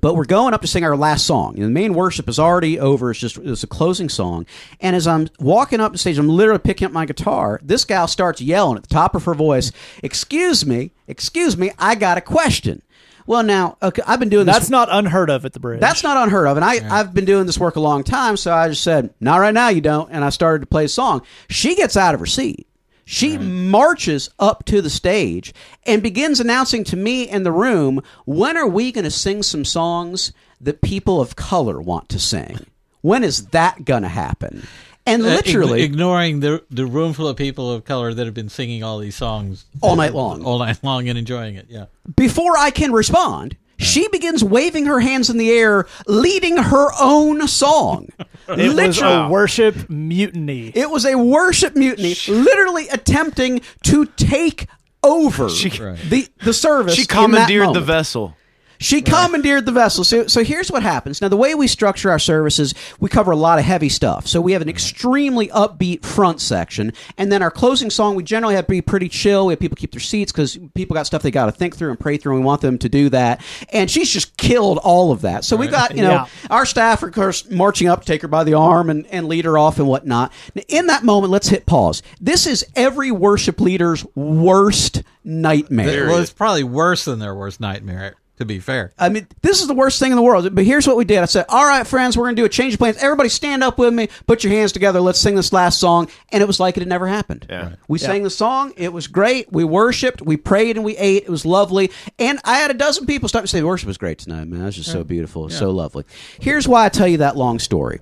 [0.00, 1.54] but we're going up to sing our last song.
[1.56, 3.10] You know, the main worship is already over.
[3.10, 4.44] It's just it's a closing song.
[4.80, 7.58] And as I'm walking up the stage, I'm literally picking up my guitar.
[7.62, 9.72] This gal starts yelling at the top of her voice,
[10.02, 12.82] "Excuse me, excuse me, I got a question."
[13.26, 14.54] Well, now okay, I've been doing this.
[14.54, 15.80] That's not unheard of at the bridge.
[15.80, 16.56] That's not unheard of.
[16.56, 19.36] And I, I've been doing this work a long time, so I just said, not
[19.36, 20.10] right now, you don't.
[20.10, 21.22] And I started to play a song.
[21.50, 22.67] She gets out of her seat.
[23.10, 25.54] She marches up to the stage
[25.86, 29.64] and begins announcing to me in the room, when are we going to sing some
[29.64, 30.30] songs
[30.60, 32.58] that people of color want to sing?
[33.00, 34.66] When is that going to happen?
[35.06, 38.34] And Uh, literally, ign- ignoring the the room full of people of color that have
[38.34, 40.44] been singing all these songs All night long.
[40.44, 41.64] all night long, and enjoying it.
[41.70, 46.88] Yeah, before I can respond, she begins waving her hands in the air, leading her
[47.00, 48.08] own song.
[48.50, 50.72] It was a worship mutiny.
[50.74, 54.66] It was a worship mutiny, literally attempting to take
[55.02, 55.98] over She- Right.
[56.08, 56.94] the the service.
[56.94, 58.36] She in that commandeered the vessel.
[58.78, 60.04] She commandeered the vessel.
[60.04, 61.20] So, so here's what happens.
[61.20, 64.26] Now, the way we structure our services, we cover a lot of heavy stuff.
[64.26, 68.54] So we have an extremely upbeat front section, and then our closing song, we generally
[68.54, 69.46] have to be pretty chill.
[69.46, 71.90] We have people keep their seats because people got stuff they got to think through
[71.90, 73.40] and pray through, and we want them to do that.
[73.72, 75.44] And she's just killed all of that.
[75.44, 76.26] So we got, you know, Yeah.
[76.50, 79.44] our staff, are, of course, marching up, take her by the arm, and, and lead
[79.44, 80.32] her off and whatnot.
[80.54, 82.02] Now, in that moment, let's hit pause.
[82.20, 86.06] This is every worship leader's worst nightmare.
[86.06, 88.14] well, it's probably worse than their worst nightmare.
[88.38, 90.54] To be fair, I mean, this is the worst thing in the world.
[90.54, 91.18] But here's what we did.
[91.18, 92.96] I said, "All right, friends, we're going to do a change of plans.
[92.98, 94.08] Everybody, stand up with me.
[94.28, 95.00] Put your hands together.
[95.00, 97.46] Let's sing this last song." And it was like it had never happened.
[97.50, 97.72] Yeah.
[97.88, 98.72] We sang the song.
[98.76, 99.52] It was great.
[99.52, 100.22] We worshipped.
[100.22, 101.24] We prayed and we ate.
[101.24, 101.90] It was lovely.
[102.18, 104.60] And I had a dozen people stop and say, "The worship was great tonight, man.
[104.60, 105.46] It was just so beautiful.
[105.46, 106.04] It so lovely."
[106.38, 107.98] Here's why I tell you that long story.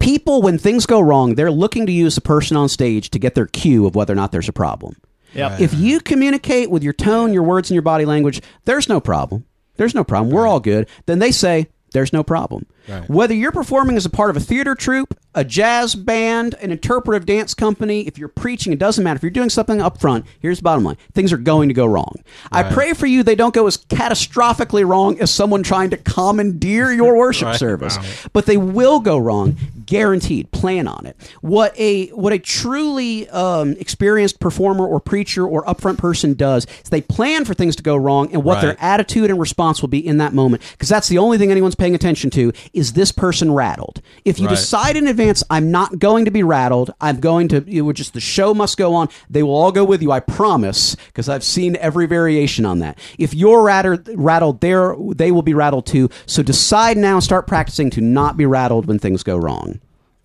[0.00, 3.34] People, when things go wrong, they're looking to use the person on stage to get
[3.34, 4.96] their cue of whether or not there's a problem.
[5.34, 5.60] Yep.
[5.60, 9.44] If you communicate with your tone, your words, and your body language, there's no problem.
[9.76, 10.32] There's no problem.
[10.34, 10.88] We're all good.
[11.06, 12.66] Then they say, there's no problem.
[12.88, 13.08] Right.
[13.10, 17.26] Whether you're performing as a part of a theater troupe, a jazz band, an interpretive
[17.26, 19.16] dance company, if you're preaching, it doesn't matter.
[19.16, 21.86] If you're doing something up front, here's the bottom line things are going to go
[21.86, 22.14] wrong.
[22.52, 26.92] I pray for you they don't go as catastrophically wrong as someone trying to commandeer
[26.92, 27.56] your worship Right.
[27.58, 27.98] service.
[28.32, 29.56] But they will go wrong,
[29.90, 30.50] guaranteed.
[30.52, 31.16] Plan on it.
[31.42, 36.88] What a what a truly um, experienced performer or preacher or upfront person does is
[36.90, 40.04] they plan for things to go wrong and what their attitude and response will be
[40.06, 43.52] in that moment because that's the only thing anyone's paying attention to is this person
[43.52, 44.00] rattled.
[44.24, 44.56] If you Right.
[44.56, 48.14] decide in advance I'm not going to be rattled, I'm going to it would just
[48.14, 49.08] the show must go on.
[49.28, 52.96] They will all go with you, I promise, because I've seen every variation on that.
[53.18, 56.08] If you're rattled, rattled, there they will be rattled too.
[56.26, 59.79] So decide now, start practicing to not be rattled when things go wrong.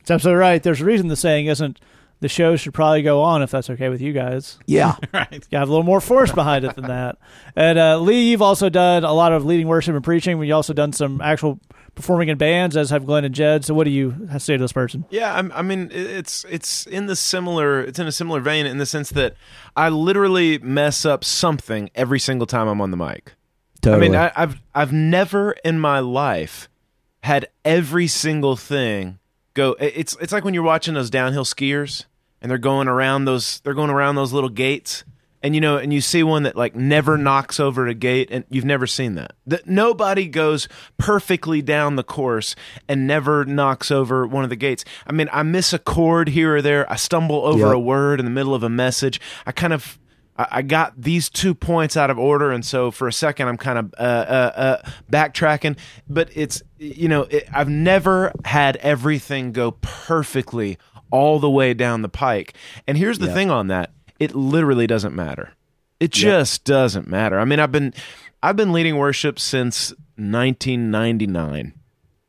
[0.06, 0.62] It's absolutely right.
[0.62, 1.80] There's a reason the saying isn't
[2.20, 4.60] the show should probably go on if that's okay with you guys.
[4.68, 4.97] Yeah.
[5.16, 5.43] right?
[5.49, 7.18] You have a little more force behind it than that.
[7.56, 10.39] And uh, Lee, you've also done a lot of leading worship and preaching.
[10.39, 11.60] You've also done some actual
[11.95, 13.66] performing in bands, as have Glenn and Jed.
[13.66, 15.06] So, what do you say to this person?
[15.10, 18.78] Yeah, I'm, I mean, it's it's in the similar it's in a similar vein in
[18.78, 19.34] the sense that
[19.76, 23.34] I literally mess up something every single time I'm on the mic.
[23.82, 24.06] Totally.
[24.06, 26.70] I mean, I, I've I've never in my life
[27.24, 29.18] had every single thing
[29.56, 29.76] go.
[29.80, 32.06] It's it's like when you're watching those downhill skiers
[32.41, 35.03] and they're going around those they're going around those little gates.
[35.43, 38.45] And you know, and you see one that like never knocks over a gate, and
[38.49, 39.34] you've never seen that.
[39.45, 42.56] That nobody goes perfectly down the course
[42.88, 44.84] and never knocks over one of the gates.
[45.06, 46.91] I mean, I miss a chord here or there.
[46.91, 47.76] I stumble over Yep.
[47.76, 49.22] a word in the middle of a message.
[49.45, 49.99] I kind of
[50.38, 53.57] I I got these two points out of order, and so for a second I'm
[53.57, 55.77] kind of uh, uh, uh, backtracking.
[56.09, 60.77] But it's you know it, I've never had everything go perfectly
[61.11, 62.53] all the way down the pike.
[62.88, 65.51] And here's the thing on that: it literally doesn't matter.
[65.99, 67.39] It just doesn't matter.
[67.39, 67.93] I mean, I've been
[68.43, 71.73] I've been leading worship since 1999.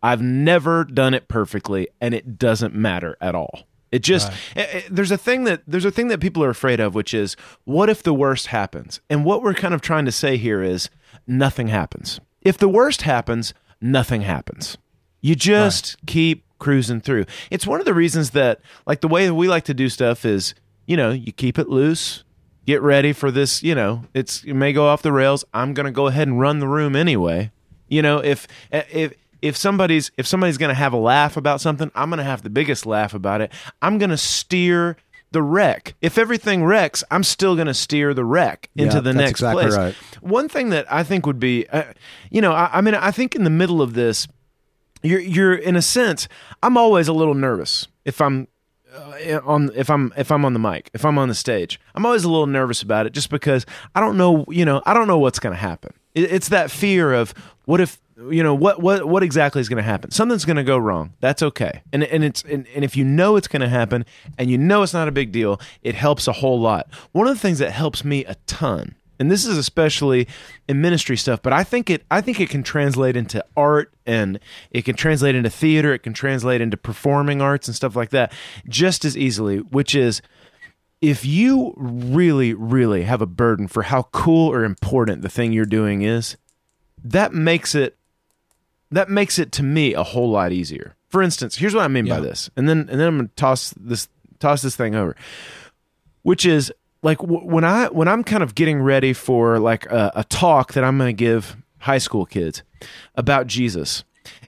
[0.03, 3.67] I've never done it perfectly, and it doesn't matter at all.
[3.93, 6.81] It just eh, eh, there's a thing that there's a thing that people are afraid
[6.81, 9.01] of, which is what if the worst happens?
[9.09, 10.91] And what we're kind of trying to say here is
[11.27, 12.21] nothing happens.
[12.43, 14.77] If the worst happens, nothing happens.
[15.21, 17.27] You just keep cruising through.
[17.51, 20.25] It's one of the reasons that like the way that we like to do stuff
[20.25, 20.55] is,
[20.87, 22.25] you know, you keep it loose,
[22.67, 25.45] get ready for this, you know, it's it may go off the rails.
[25.55, 27.51] I'm going to go ahead and run the room anyway.
[27.89, 31.91] You know, if if if somebody's if somebody's going to have a laugh about something,
[31.95, 33.53] I'm going to have the biggest laugh about it.
[33.83, 34.97] I'm going to steer
[35.33, 35.95] the wreck.
[36.01, 39.65] If everything wrecks, I'm still going to steer the wreck into Yeah, the next exactly
[39.65, 39.77] place.
[39.77, 39.95] right.
[40.21, 41.83] One thing that I think would be, uh,
[42.31, 44.29] you know, I, I mean, I think in the middle of this,
[45.03, 46.29] you're you're in a sense,
[46.63, 48.49] I'm always a little nervous if I'm
[48.97, 51.79] uh, on if I'm if I'm on the mic, if I'm on the stage.
[51.95, 54.95] I'm always a little nervous about it just because I don't know, you know, I
[54.95, 55.93] don't know what's going to happen.
[56.15, 57.35] It, it's that fear of
[57.67, 60.11] what if you know what what what exactly is going to happen.
[60.11, 61.13] Something's going to go wrong.
[61.21, 61.83] That's okay.
[61.93, 64.07] And and it's and, and if you know it's going to happen
[64.39, 66.89] and you know it's not a big deal, it helps a whole lot.
[67.13, 70.29] One of the things that helps me a ton and this is especially
[70.69, 74.39] in ministry stuff but i think it i think it can translate into art and
[74.71, 78.33] it can translate into theater it can translate into performing arts and stuff like that
[78.69, 80.21] just as easily which is
[81.01, 85.65] if you really really have a burden for how cool or important the thing you're
[85.65, 86.37] doing is
[87.03, 87.97] that makes it
[88.91, 92.07] that makes it to me a whole lot easier for instance here's what i mean
[92.07, 94.09] by this and then and then i'm to toss this
[94.39, 95.17] toss this thing over
[96.23, 96.73] which is
[97.07, 100.73] like w- when I when I'm kind of getting ready for like a, a talk
[100.73, 102.65] that I'm going to give high school kids
[103.15, 104.03] about Jesus.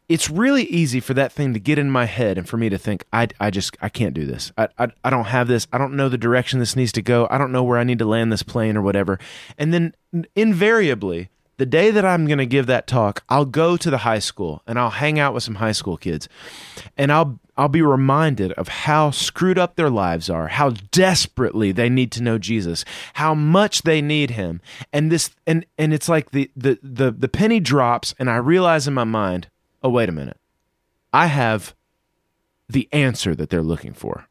[0.08, 2.78] It's really easy for that thing to get in my head and for me to
[2.78, 4.50] think I, I just I can't do this.
[4.58, 5.68] I, I I don't have this.
[5.72, 7.28] I don't know the direction this needs to go.
[7.30, 9.20] I don't know where I need to land this plane or whatever.
[9.56, 9.94] And then
[10.34, 11.28] invariably
[11.58, 14.62] the day that I'm going to give that talk, I'll go to the high school
[14.66, 16.28] and I'll hang out with some high school kids.
[16.96, 21.88] And I'll I'll be reminded of how screwed up their lives are, how desperately they
[21.88, 22.84] need to know Jesus,
[23.14, 24.60] how much they need him.
[24.92, 28.86] And this and and it's like the the the, the penny drops and I realize
[28.86, 29.48] in my mind,
[29.82, 30.38] "Oh, wait a minute.
[31.12, 31.74] I have
[32.68, 34.27] the answer that they're looking for."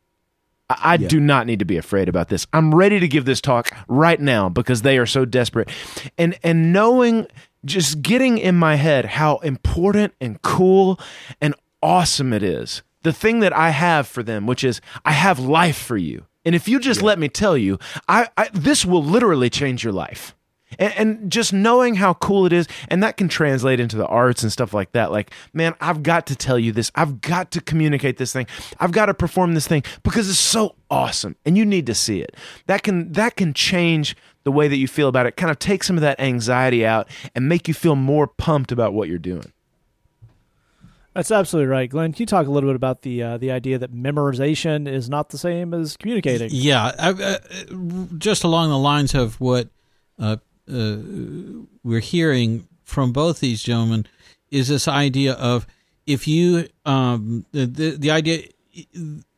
[0.69, 2.45] I, I do not need to be afraid about this.
[2.53, 5.69] I'm ready to give this talk right now because they are so desperate.
[6.17, 7.27] And and knowing
[7.65, 10.99] just getting in my head how important and cool
[11.41, 12.83] and awesome it is.
[13.03, 16.25] The thing that I have for them, which is I have life for you.
[16.45, 19.93] And if you just let me tell you, I, I this will literally change your
[19.93, 20.33] life.
[20.79, 24.43] And, and just knowing how cool it is, and that can translate into the arts
[24.43, 25.11] and stuff like that.
[25.11, 26.91] Like, man, I've got to tell you this.
[26.95, 28.47] I've got to communicate this thing.
[28.79, 32.21] I've got to perform this thing because it's so awesome, and you need to see
[32.21, 32.35] it.
[32.65, 35.37] That can that can change the way that you feel about it.
[35.37, 38.93] Kind of take some of that anxiety out and make you feel more pumped about
[38.93, 39.51] what you're doing.
[41.13, 42.13] That's absolutely right, Glenn.
[42.13, 45.29] Can you talk a little bit about the uh, the idea that memorization is not
[45.29, 46.49] the same as communicating?
[46.51, 47.37] Yeah, I, uh,
[48.19, 49.69] just along the lines of what
[50.19, 50.37] uh,
[50.71, 50.97] uh,
[51.83, 54.05] we're hearing from both these gentlemen
[54.51, 55.67] is this idea of
[56.05, 58.43] if you um, the, the the idea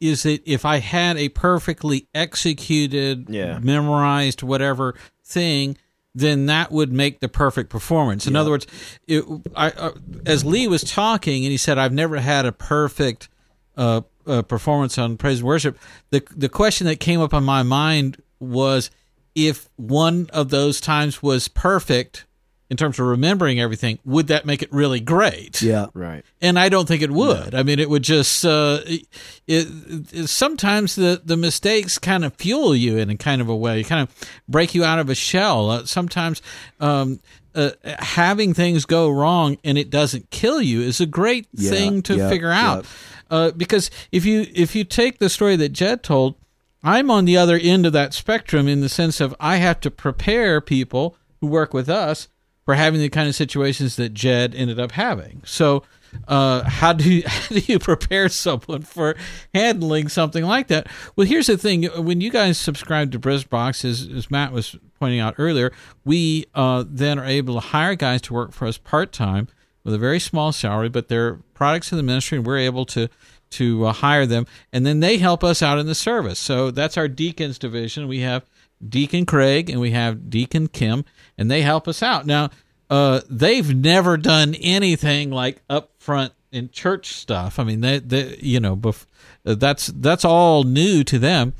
[0.01, 3.59] is that if I had a perfectly executed, Yeah.
[3.59, 5.77] memorized whatever thing,
[6.13, 8.27] then that would make the perfect performance.
[8.27, 8.67] In other words,
[9.07, 9.23] it,
[9.55, 9.91] I, uh,
[10.25, 13.29] as Lee was talking, and he said, "I've never had a perfect
[13.77, 15.77] uh, uh, performance on praise and worship."
[16.09, 18.89] The the question that came up on my mind was
[19.35, 22.25] if one of those times was perfect
[22.69, 25.59] in terms of remembering everything, would that make it really great?
[25.61, 25.87] Yeah.
[25.95, 26.23] Right.
[26.39, 27.55] and I don't think it would.
[27.55, 29.07] I mean, it would just uh, it,
[29.47, 33.83] it, sometimes the the mistakes kind of fuel you in a kind of a way,
[33.83, 35.71] kind of break you out of a shell.
[35.71, 36.43] Uh, sometimes
[36.79, 37.19] um,
[37.55, 42.01] uh, having things go wrong and it doesn't kill you is a great Yeah, thing
[42.03, 42.83] to yep, figure out.
[42.83, 42.85] yep.
[43.31, 46.35] Uh, because if you if you take the story that Jed told,
[46.83, 49.91] I'm on the other end of that spectrum in the sense of I have to
[49.91, 52.27] prepare people who work with us
[52.63, 55.41] for having the kind of situations that Jed ended up having.
[55.45, 55.83] So,
[56.27, 59.15] uh, how do you, how do you prepare someone for
[59.53, 60.87] handling something like that?
[61.15, 65.19] Well, here's the thing: when you guys subscribe to BrizBox, as, as Matt was pointing
[65.19, 65.71] out earlier,
[66.05, 69.47] we uh, then are able to hire guys to work for us part time
[69.83, 73.09] with a very small salary, but they're products of the ministry, and we're able to
[73.51, 76.39] to uh, hire them, and then they help us out in the service.
[76.39, 78.07] So that's our deacons division.
[78.07, 78.45] We have
[78.87, 81.05] Deacon Craig and we have Deacon Kim,
[81.37, 82.25] and they help us out.
[82.25, 82.49] Now,
[82.89, 87.59] uh, they've never done anything like up front in church stuff.
[87.59, 89.05] I mean, they, they you know, bef-
[89.43, 91.53] that's that's all new to them.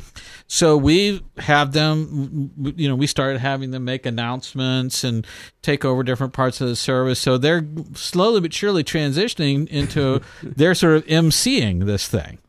[0.51, 5.25] So we have them, you know, we started having them make announcements and
[5.61, 7.19] take over different parts of the service.
[7.19, 12.39] So they're slowly but surely transitioning into they're sort of emceeing this thing.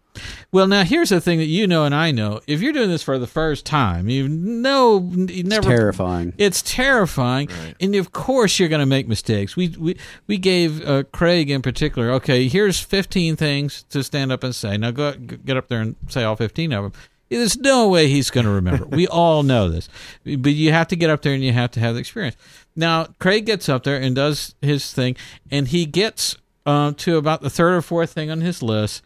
[0.51, 2.41] Well, now here's the thing that you know and I know.
[2.47, 6.33] If you're doing this for the first time, you know, you never terrifying.
[6.39, 7.49] It's terrifying,
[7.81, 9.57] and of course you're going to make mistakes.
[9.57, 9.97] We we
[10.27, 12.11] we gave uh, Craig in particular.
[12.13, 14.77] Okay, here's 15 things to stand up and say.
[14.77, 16.93] Now go get up there and say all 15 of them.
[17.31, 18.87] There's no way he's going to remember.
[18.87, 19.89] we all know this,
[20.25, 22.37] but you have to get up there and you have to have the experience.
[22.75, 25.17] Now Craig gets up there and does his thing,
[25.51, 29.03] and he gets uh, to about the third or fourth thing on his list,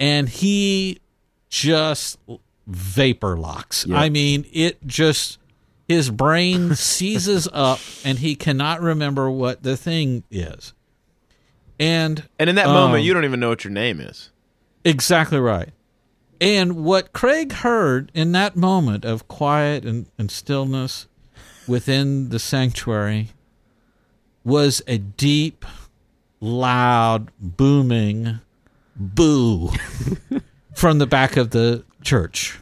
[0.00, 1.00] and he
[1.48, 2.18] just
[2.66, 3.86] vapor locks.
[3.90, 5.38] I mean, it just
[5.86, 10.72] his brain seizes up and he cannot remember what the thing is.
[11.78, 14.30] And And in that um, moment, you don't even know what your name is.
[14.84, 15.70] Exactly right.
[16.40, 21.06] And what Craig heard in that moment of quiet and, and stillness
[21.66, 23.30] within the sanctuary
[24.44, 25.64] was a deep,
[26.40, 28.40] loud, booming
[28.94, 29.70] boo
[30.74, 32.58] from the back of the church.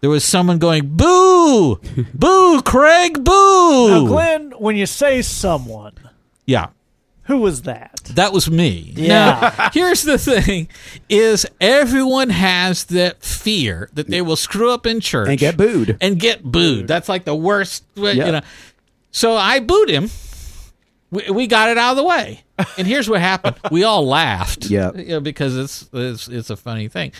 [0.00, 1.76] There was someone going, Boo!
[2.14, 3.88] Boo, Craig, boo!
[3.90, 5.94] Now, Glenn, when you say someone,
[6.46, 6.68] yeah.
[7.30, 7.94] Who was that?
[8.14, 8.92] That was me.
[8.96, 9.52] Yeah.
[9.56, 10.68] Now, here's the thing:
[11.08, 15.96] is everyone has that fear that they will screw up in church And get booed.
[16.00, 16.88] and get booed.
[16.88, 17.84] That's like the worst.
[17.96, 18.26] way, Yeah.
[18.26, 18.40] You know.
[19.12, 20.10] So I booed him.
[21.10, 22.42] We, we got it out of the way,
[22.78, 24.66] and here's what happened: we all laughed.
[24.66, 24.92] Yeah.
[24.94, 27.12] you know, because it's, it's it's a funny thing.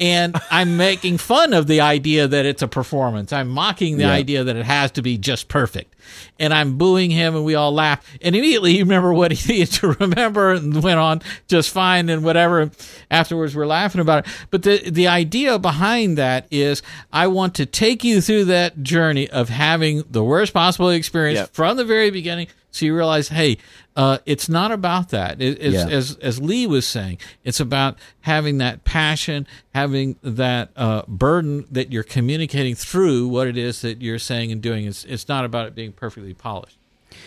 [0.00, 3.32] And I'm making fun of the idea that it's a performance.
[3.32, 4.10] I'm mocking the Yeah.
[4.12, 5.94] idea that it has to be just perfect.
[6.40, 8.04] And I'm booing him, and we all laugh.
[8.20, 12.24] And immediately, you remember what he needed to remember, and went on just fine, and
[12.24, 12.70] whatever.
[13.12, 14.32] Afterwards, we're laughing about it.
[14.50, 16.82] But the the idea behind that is,
[17.12, 21.50] I want to take you through that journey of having the worst possible experience Yep.
[21.54, 23.58] from the very beginning, so you realize, hey,
[23.96, 25.40] uh, it's not about that.
[25.40, 25.88] It, it's, Yeah.
[25.88, 31.92] as as Lee was saying, it's about having that passion, having that uh, burden that
[31.92, 34.86] you're communicating through what it is that you're saying and doing.
[34.86, 36.78] It's it's not about it being perfectly polished.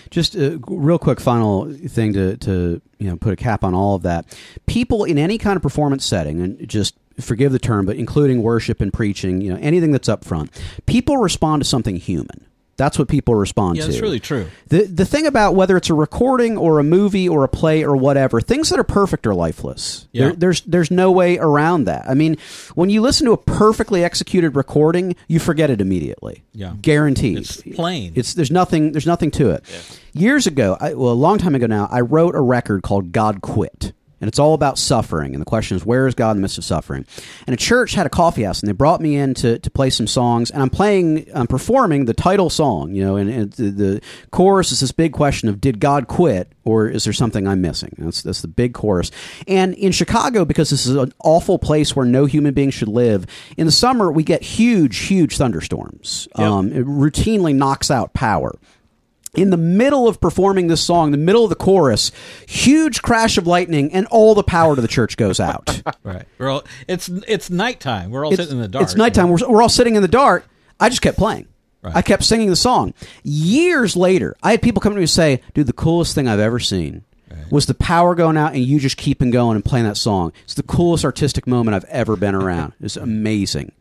[0.10, 3.94] Just a real quick final thing to, to you know put a cap on all
[3.96, 4.36] of that.
[4.66, 8.82] People in any kind of performance setting, and just forgive the term, but including worship
[8.82, 10.50] and preaching, you know anything that's up front,
[10.88, 12.46] people respond to something human.
[12.78, 13.88] That's what people respond Yeah, to.
[13.88, 14.48] Yeah, that's really true.
[14.68, 17.96] The the thing about whether it's a recording or a movie or a play or
[17.96, 20.08] whatever, things that are perfect are lifeless.
[20.12, 20.26] Yeah.
[20.28, 22.06] There, there's there's no way around that.
[22.10, 22.38] I mean,
[22.74, 26.44] when you listen to a perfectly executed recording, you forget it immediately.
[26.54, 26.74] Yeah.
[26.82, 27.38] guaranteed.
[27.38, 28.12] It's plain.
[28.16, 29.64] It's there's nothing there's nothing to it.
[30.14, 33.42] Years ago, I, well, a long time ago now, I wrote a record called "God
[33.42, 33.94] Quit."
[34.26, 35.36] And it's all about suffering.
[35.36, 37.06] And the question is, where is God in the midst of suffering?
[37.46, 39.92] And a church had a coffee house, and they brought me in to, to play
[39.92, 40.50] some songs.
[40.50, 44.02] And I'm playing, I'm performing the title song, you know, and, and the, the
[44.32, 47.94] chorus is this big question of, did God quit, or is there something I'm missing?
[48.00, 49.12] That's, that's the big chorus.
[49.48, 53.28] And in Chicago, because this is an awful place where no human being should live,
[53.58, 56.28] in the summer, we get huge, huge thunderstorms.
[56.34, 58.58] Um, it routinely knocks out power
[59.38, 62.12] in the middle of performing this song, the middle of the chorus,
[62.48, 65.82] huge crash of lightning, and all the power to the church goes out.
[66.04, 66.26] Right.
[66.38, 68.12] We're all, it's it's nighttime.
[68.12, 68.84] We're all it's, sitting in the dark.
[68.84, 69.30] It's nighttime.
[69.30, 70.46] We're, we're all sitting in the dark.
[70.80, 71.48] I just kept playing.
[71.82, 71.96] Right.
[71.96, 72.94] I kept singing the song.
[73.24, 76.40] Years later, I had people come to me and say, "Dude, the coolest thing I've
[76.40, 77.04] ever seen."
[77.50, 80.32] Was the power going out and you just keeping going and playing that song?
[80.44, 82.74] It's the coolest artistic moment I've ever been around.
[82.82, 83.72] It's amazing.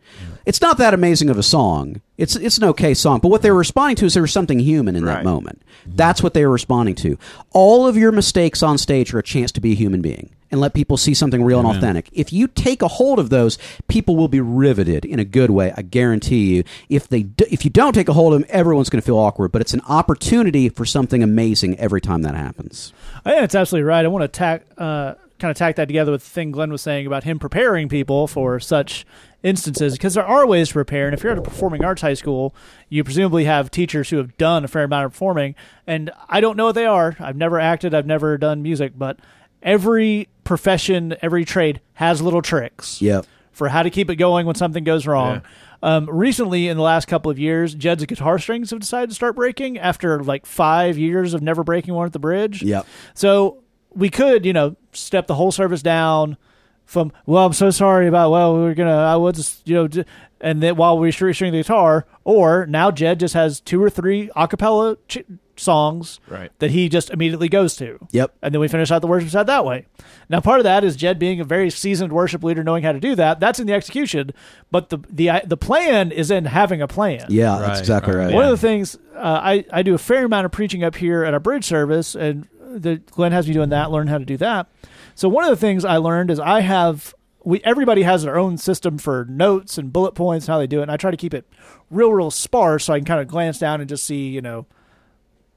[0.47, 2.01] It's not that amazing of a song.
[2.19, 4.59] It's it's an okay song, but what they were responding to is there was something
[4.59, 5.25] human in that Right.
[5.25, 5.63] moment.
[5.87, 7.19] That's what they were responding to.
[7.53, 10.61] All of your mistakes on stage are a chance to be a human being and
[10.61, 12.09] let people see something real and authentic.
[12.13, 15.73] If you take a hold of those, people will be riveted in a good way.
[15.77, 16.65] I guarantee you.
[16.89, 19.19] If they do, if you don't take a hold of them, everyone's going to feel
[19.19, 19.51] awkward.
[19.51, 22.93] But it's an opportunity for something amazing every time that happens.
[23.25, 24.05] I think that's absolutely right.
[24.05, 26.83] I want to tack, uh, kind of tack that together with the thing Glenn was
[26.83, 29.05] saying about him preparing people for such
[29.45, 31.07] instances, because there are ways to prepare.
[31.07, 32.55] And if you're at a performing arts high school,
[32.89, 35.55] you presumably have teachers who have done a fair amount of performing.
[35.87, 37.15] And I don't know what they are.
[37.21, 37.95] I've never acted.
[37.95, 39.19] I've never done music, but
[39.63, 43.27] every profession, every trade has little tricks Yep.
[43.53, 45.43] for how to keep it going when something goes wrong.
[45.83, 49.37] Um, recently, in the last couple of years, Jed's guitar strings have decided to start
[49.37, 52.63] breaking after like five years of never breaking one at the bridge.
[52.63, 52.87] Yep.
[53.13, 53.59] So
[53.95, 56.39] we could, you know, step the whole service down
[56.85, 59.89] from, well, I'm so sorry about, well, we're going to, I was, just you know,
[59.89, 60.05] d-
[60.41, 63.89] and then while we were string the guitar, or now Jed just has two or
[63.89, 65.25] three a cappella ch-
[65.57, 66.51] songs Right.
[66.59, 67.99] that he just immediately goes to.
[68.11, 68.35] Yep.
[68.43, 69.87] And then we finish out the worship set that way.
[70.29, 73.01] Now, part of that is Jed being a very seasoned worship leader, knowing how to
[73.01, 73.41] do that.
[73.41, 74.33] That's in the execution,
[74.71, 77.27] but the the the plan is in having a plan.
[77.29, 78.27] Yeah, Right, that's exactly right.
[78.27, 78.35] right.
[78.35, 81.25] One of the things uh, I I do a fair amount of preaching up here
[81.25, 83.91] at our bridge service, and the Glenn has me doing that.
[83.93, 84.67] Learn how to do that.
[85.15, 88.57] So one of the things I learned is I have we everybody has their own
[88.59, 91.17] system for notes and bullet points and how they do it, and I try to
[91.17, 91.47] keep it
[91.91, 94.67] real real sparse so I can kind of glance down and just see you know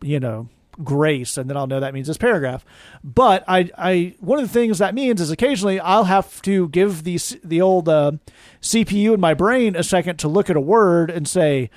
[0.01, 0.49] you know
[0.84, 2.66] grace and then I'll know that means this paragraph.
[3.03, 7.03] But I I one of the things that means is occasionally I'll have to give
[7.03, 8.14] the the old uh,
[8.62, 11.70] CPU in my brain a second to look at a word and say,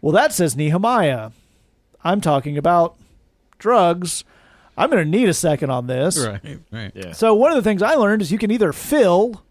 [0.00, 1.30] well that says Nehemiah.
[2.04, 2.96] I'm talking about
[3.58, 4.24] drugs.
[4.76, 6.18] I'm going to need a second on this.
[6.18, 6.58] Right.
[6.70, 6.92] Right.
[6.94, 7.12] Yeah.
[7.12, 9.42] So one of the things I learned is you can either fill,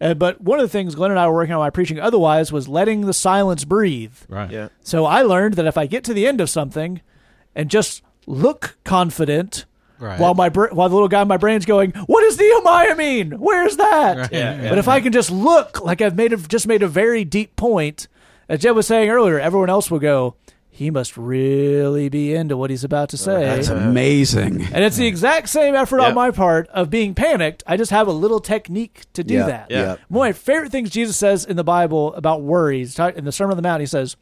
[0.00, 2.50] uh, but one of the things Glenn and I were working on my preaching otherwise
[2.52, 4.14] was letting the silence breathe.
[4.28, 4.50] Right.
[4.50, 4.68] Yeah.
[4.82, 7.00] So I learned that if I get to the end of something
[7.54, 9.64] and just look confident
[10.00, 10.20] Right.
[10.20, 13.32] while my br- while the little guy in my brain's going, "What does Nehemiah mean?
[13.32, 14.32] Where's that?" Right.
[14.32, 17.24] Yeah, But if I can just look like I've made a, just made a very
[17.24, 18.06] deep point,
[18.48, 20.36] as Jeb was saying earlier, everyone else will go,
[20.78, 24.62] "He must really be into what he's about to oh, say." That's amazing.
[24.72, 27.62] and it's the exact same effort on my part of being panicked.
[27.66, 29.70] I just have a little technique to do Yeah, that.
[29.70, 29.96] yeah.
[30.08, 33.52] One of my favorite things Jesus says in the Bible about worries, in the Sermon
[33.52, 34.16] on the Mount, he says,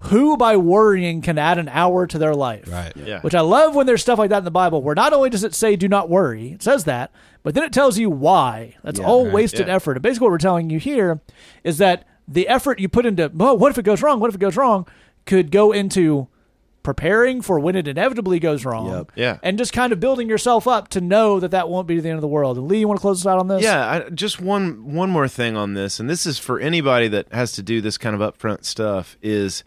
[0.00, 2.68] Who by worrying can add an hour to their life?
[2.70, 2.92] Right.
[2.96, 3.20] Yeah.
[3.20, 5.42] Which I love when there's stuff like that in the Bible where not only does
[5.44, 7.10] it say do not worry, it says that,
[7.42, 8.74] but then it tells you why.
[8.84, 9.74] That's Yeah, all right, wasted yeah.
[9.74, 9.92] effort.
[9.96, 11.20] And basically what we're telling you here
[11.64, 14.18] is that the effort you put into, well, what if it goes wrong?
[14.20, 14.86] What if it goes wrong?
[15.26, 16.28] Could go into
[16.82, 18.88] preparing for when it inevitably goes wrong.
[18.88, 19.12] Yep.
[19.16, 19.38] Yeah.
[19.42, 22.16] And just kind of building yourself up to know that that won't be the end
[22.16, 22.56] of the world.
[22.56, 23.60] And Lee, you want to close us out on this?
[23.60, 27.32] Yeah, I, just one one more thing on this, and this is for anybody that
[27.32, 29.18] has to do this kind of upfront stuff.
[29.20, 29.64] Is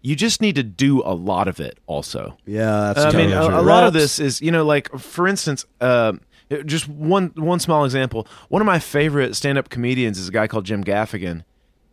[0.00, 1.78] you just need to do a lot of it.
[1.86, 4.90] Also, Yeah, that's I mean, totally a, a lot of this is you know, like
[4.98, 6.22] for instance, um,
[6.64, 8.26] just one one small example.
[8.48, 11.44] One of my favorite stand up comedians is a guy called Jim Gaffigan,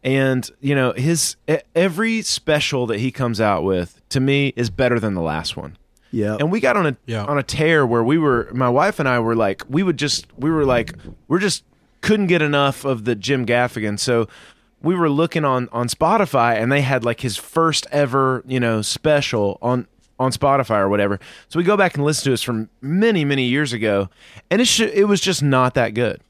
[0.04, 4.70] and you know his e- every special that he comes out with to me is
[4.70, 5.78] better than the last one.
[6.12, 6.38] Yeah.
[6.40, 7.26] And we got on a Yeah.
[7.26, 10.26] on a tear where we were my wife and I were like we would just
[10.38, 10.94] we were like
[11.28, 11.64] we're just
[12.02, 14.00] couldn't get enough of the Jim Gaffigan.
[14.00, 14.28] So
[14.82, 18.82] we were looking on on Spotify and they had like his first ever, you know,
[18.82, 19.88] special on
[20.20, 21.20] on Spotify or whatever.
[21.50, 24.10] So we go back and listen to us from many many years ago
[24.50, 26.22] and it sh- it was just not that good.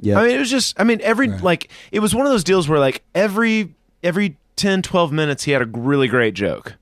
[0.00, 0.18] Yeah.
[0.18, 2.68] I mean, it was just, I mean, every, like, it was one of those deals
[2.68, 6.74] where, like, every, every 10, 12 minutes, he had a really great joke.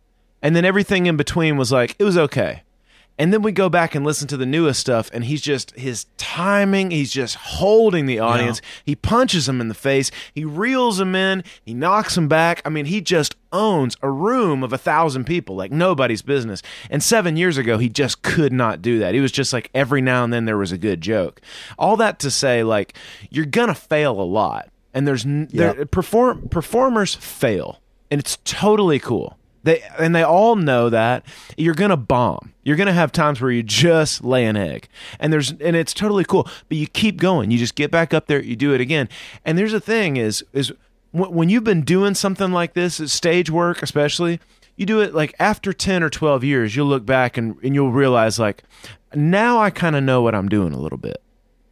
[0.42, 2.62] and then everything in between was like it was okay.
[3.18, 6.06] And then we go back and listen to the newest stuff, and he's just his
[6.18, 6.92] timing.
[6.92, 8.60] He's just holding the audience.
[8.84, 10.10] He punches them in the face.
[10.32, 11.42] He reels them in.
[11.64, 12.62] He knocks them back.
[12.64, 16.62] I mean, he just owns a room of a thousand people like nobody's business.
[16.90, 19.14] And seven years ago, he just could not do that.
[19.14, 21.40] He was just like every now and then there was a good joke.
[21.78, 22.94] All that to say, like
[23.30, 29.37] you're gonna fail a lot, and there's there, perform performers fail, and it's totally cool.
[29.68, 31.26] They and they all know that
[31.58, 32.54] you're gonna bomb.
[32.62, 34.88] You're gonna have times where you just lay an egg,
[35.20, 36.48] and there's and it's totally cool.
[36.70, 37.50] But you keep going.
[37.50, 38.42] You just get back up there.
[38.42, 39.10] You do it again.
[39.44, 40.72] And there's a thing is is
[41.12, 44.40] when you've been doing something like this, uh, stage work especially,
[44.76, 47.92] you do it like after ten or twelve years, you'll look back and and you'll
[47.92, 48.62] realize like
[49.14, 51.22] now I kind of know what I'm doing a little bit.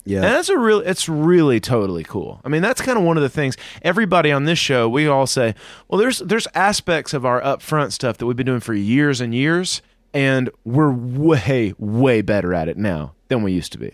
[0.09, 0.19] Yeah.
[0.19, 2.41] And that's a real it's really totally cool.
[2.45, 5.27] I mean, that's kind of one of the things everybody on this show, we all
[5.27, 5.55] say,
[5.89, 9.35] well, there's there's aspects of our upfront stuff that we've been doing for years and
[9.35, 9.83] years,
[10.15, 13.93] and we're way, way better at it now than we used to be.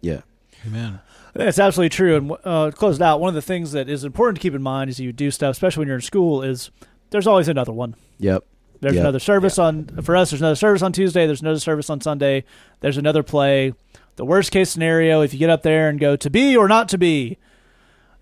[0.00, 0.20] yeah.
[0.66, 1.00] Amen.
[1.34, 2.16] That's absolutely true.
[2.16, 4.90] And uh, closed out, one of the things that is important to keep in mind
[4.90, 6.70] as you do stuff, especially when you're in school, is
[7.10, 7.94] there's always another one.
[8.18, 8.44] Yep.
[8.80, 9.00] There's Yep.
[9.02, 10.30] another service on for us.
[10.30, 11.26] There's another service on Tuesday.
[11.26, 12.44] There's another service on Sunday.
[12.80, 13.72] There's another play.
[14.16, 16.88] The worst case scenario, if you get up there and go to be or not
[16.90, 17.38] to be,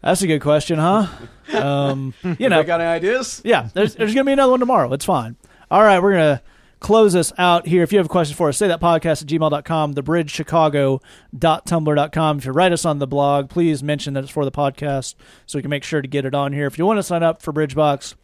[0.03, 1.09] that's a good question, huh?
[1.49, 3.41] Um, you know, got any ideas?
[3.43, 4.93] yeah, there's, there's going to be another one tomorrow.
[4.93, 5.36] It's fine.
[5.70, 6.43] All right, we're going to
[6.80, 7.82] close us out here.
[7.82, 12.39] If you have a question for us, say that podcast at gmail.com, thebridgechicago.tumblr.com.
[12.39, 15.14] If you write us on the blog, please mention that it's for the podcast
[15.47, 16.66] so we can make sure to get it on here.
[16.66, 18.14] If you want to sign up for Bridgebox,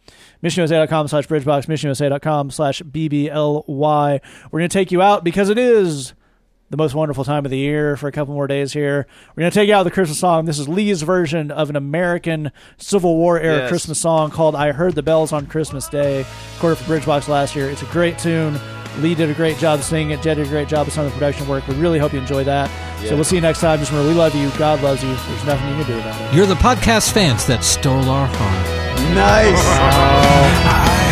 [0.43, 4.19] missionusa.com slash bridgebox, missionusa.com slash BBLY.
[4.51, 6.13] We're going to take you out because it is
[6.71, 9.05] the most wonderful time of the year for a couple more days here.
[9.35, 10.45] We're going to take you out with the Christmas song.
[10.45, 13.69] This is Lee's version of an American Civil War era Yes.
[13.69, 17.69] Christmas song called I Heard the Bells on Christmas Day, recorded for Bridgebox last year.
[17.69, 18.59] It's a great tune.
[18.99, 20.21] Lee did a great job singing it.
[20.21, 21.67] Jed did a great job of some of the production work.
[21.67, 22.69] We really hope you enjoy that.
[23.03, 23.77] So we'll see you next time.
[23.77, 24.49] Just remember, we love you.
[24.57, 25.09] God loves you.
[25.09, 26.35] There's nothing you can do about it.
[26.35, 29.13] You're the podcast fans that stole our heart.
[29.13, 29.61] Nice.
[29.67, 31.01] I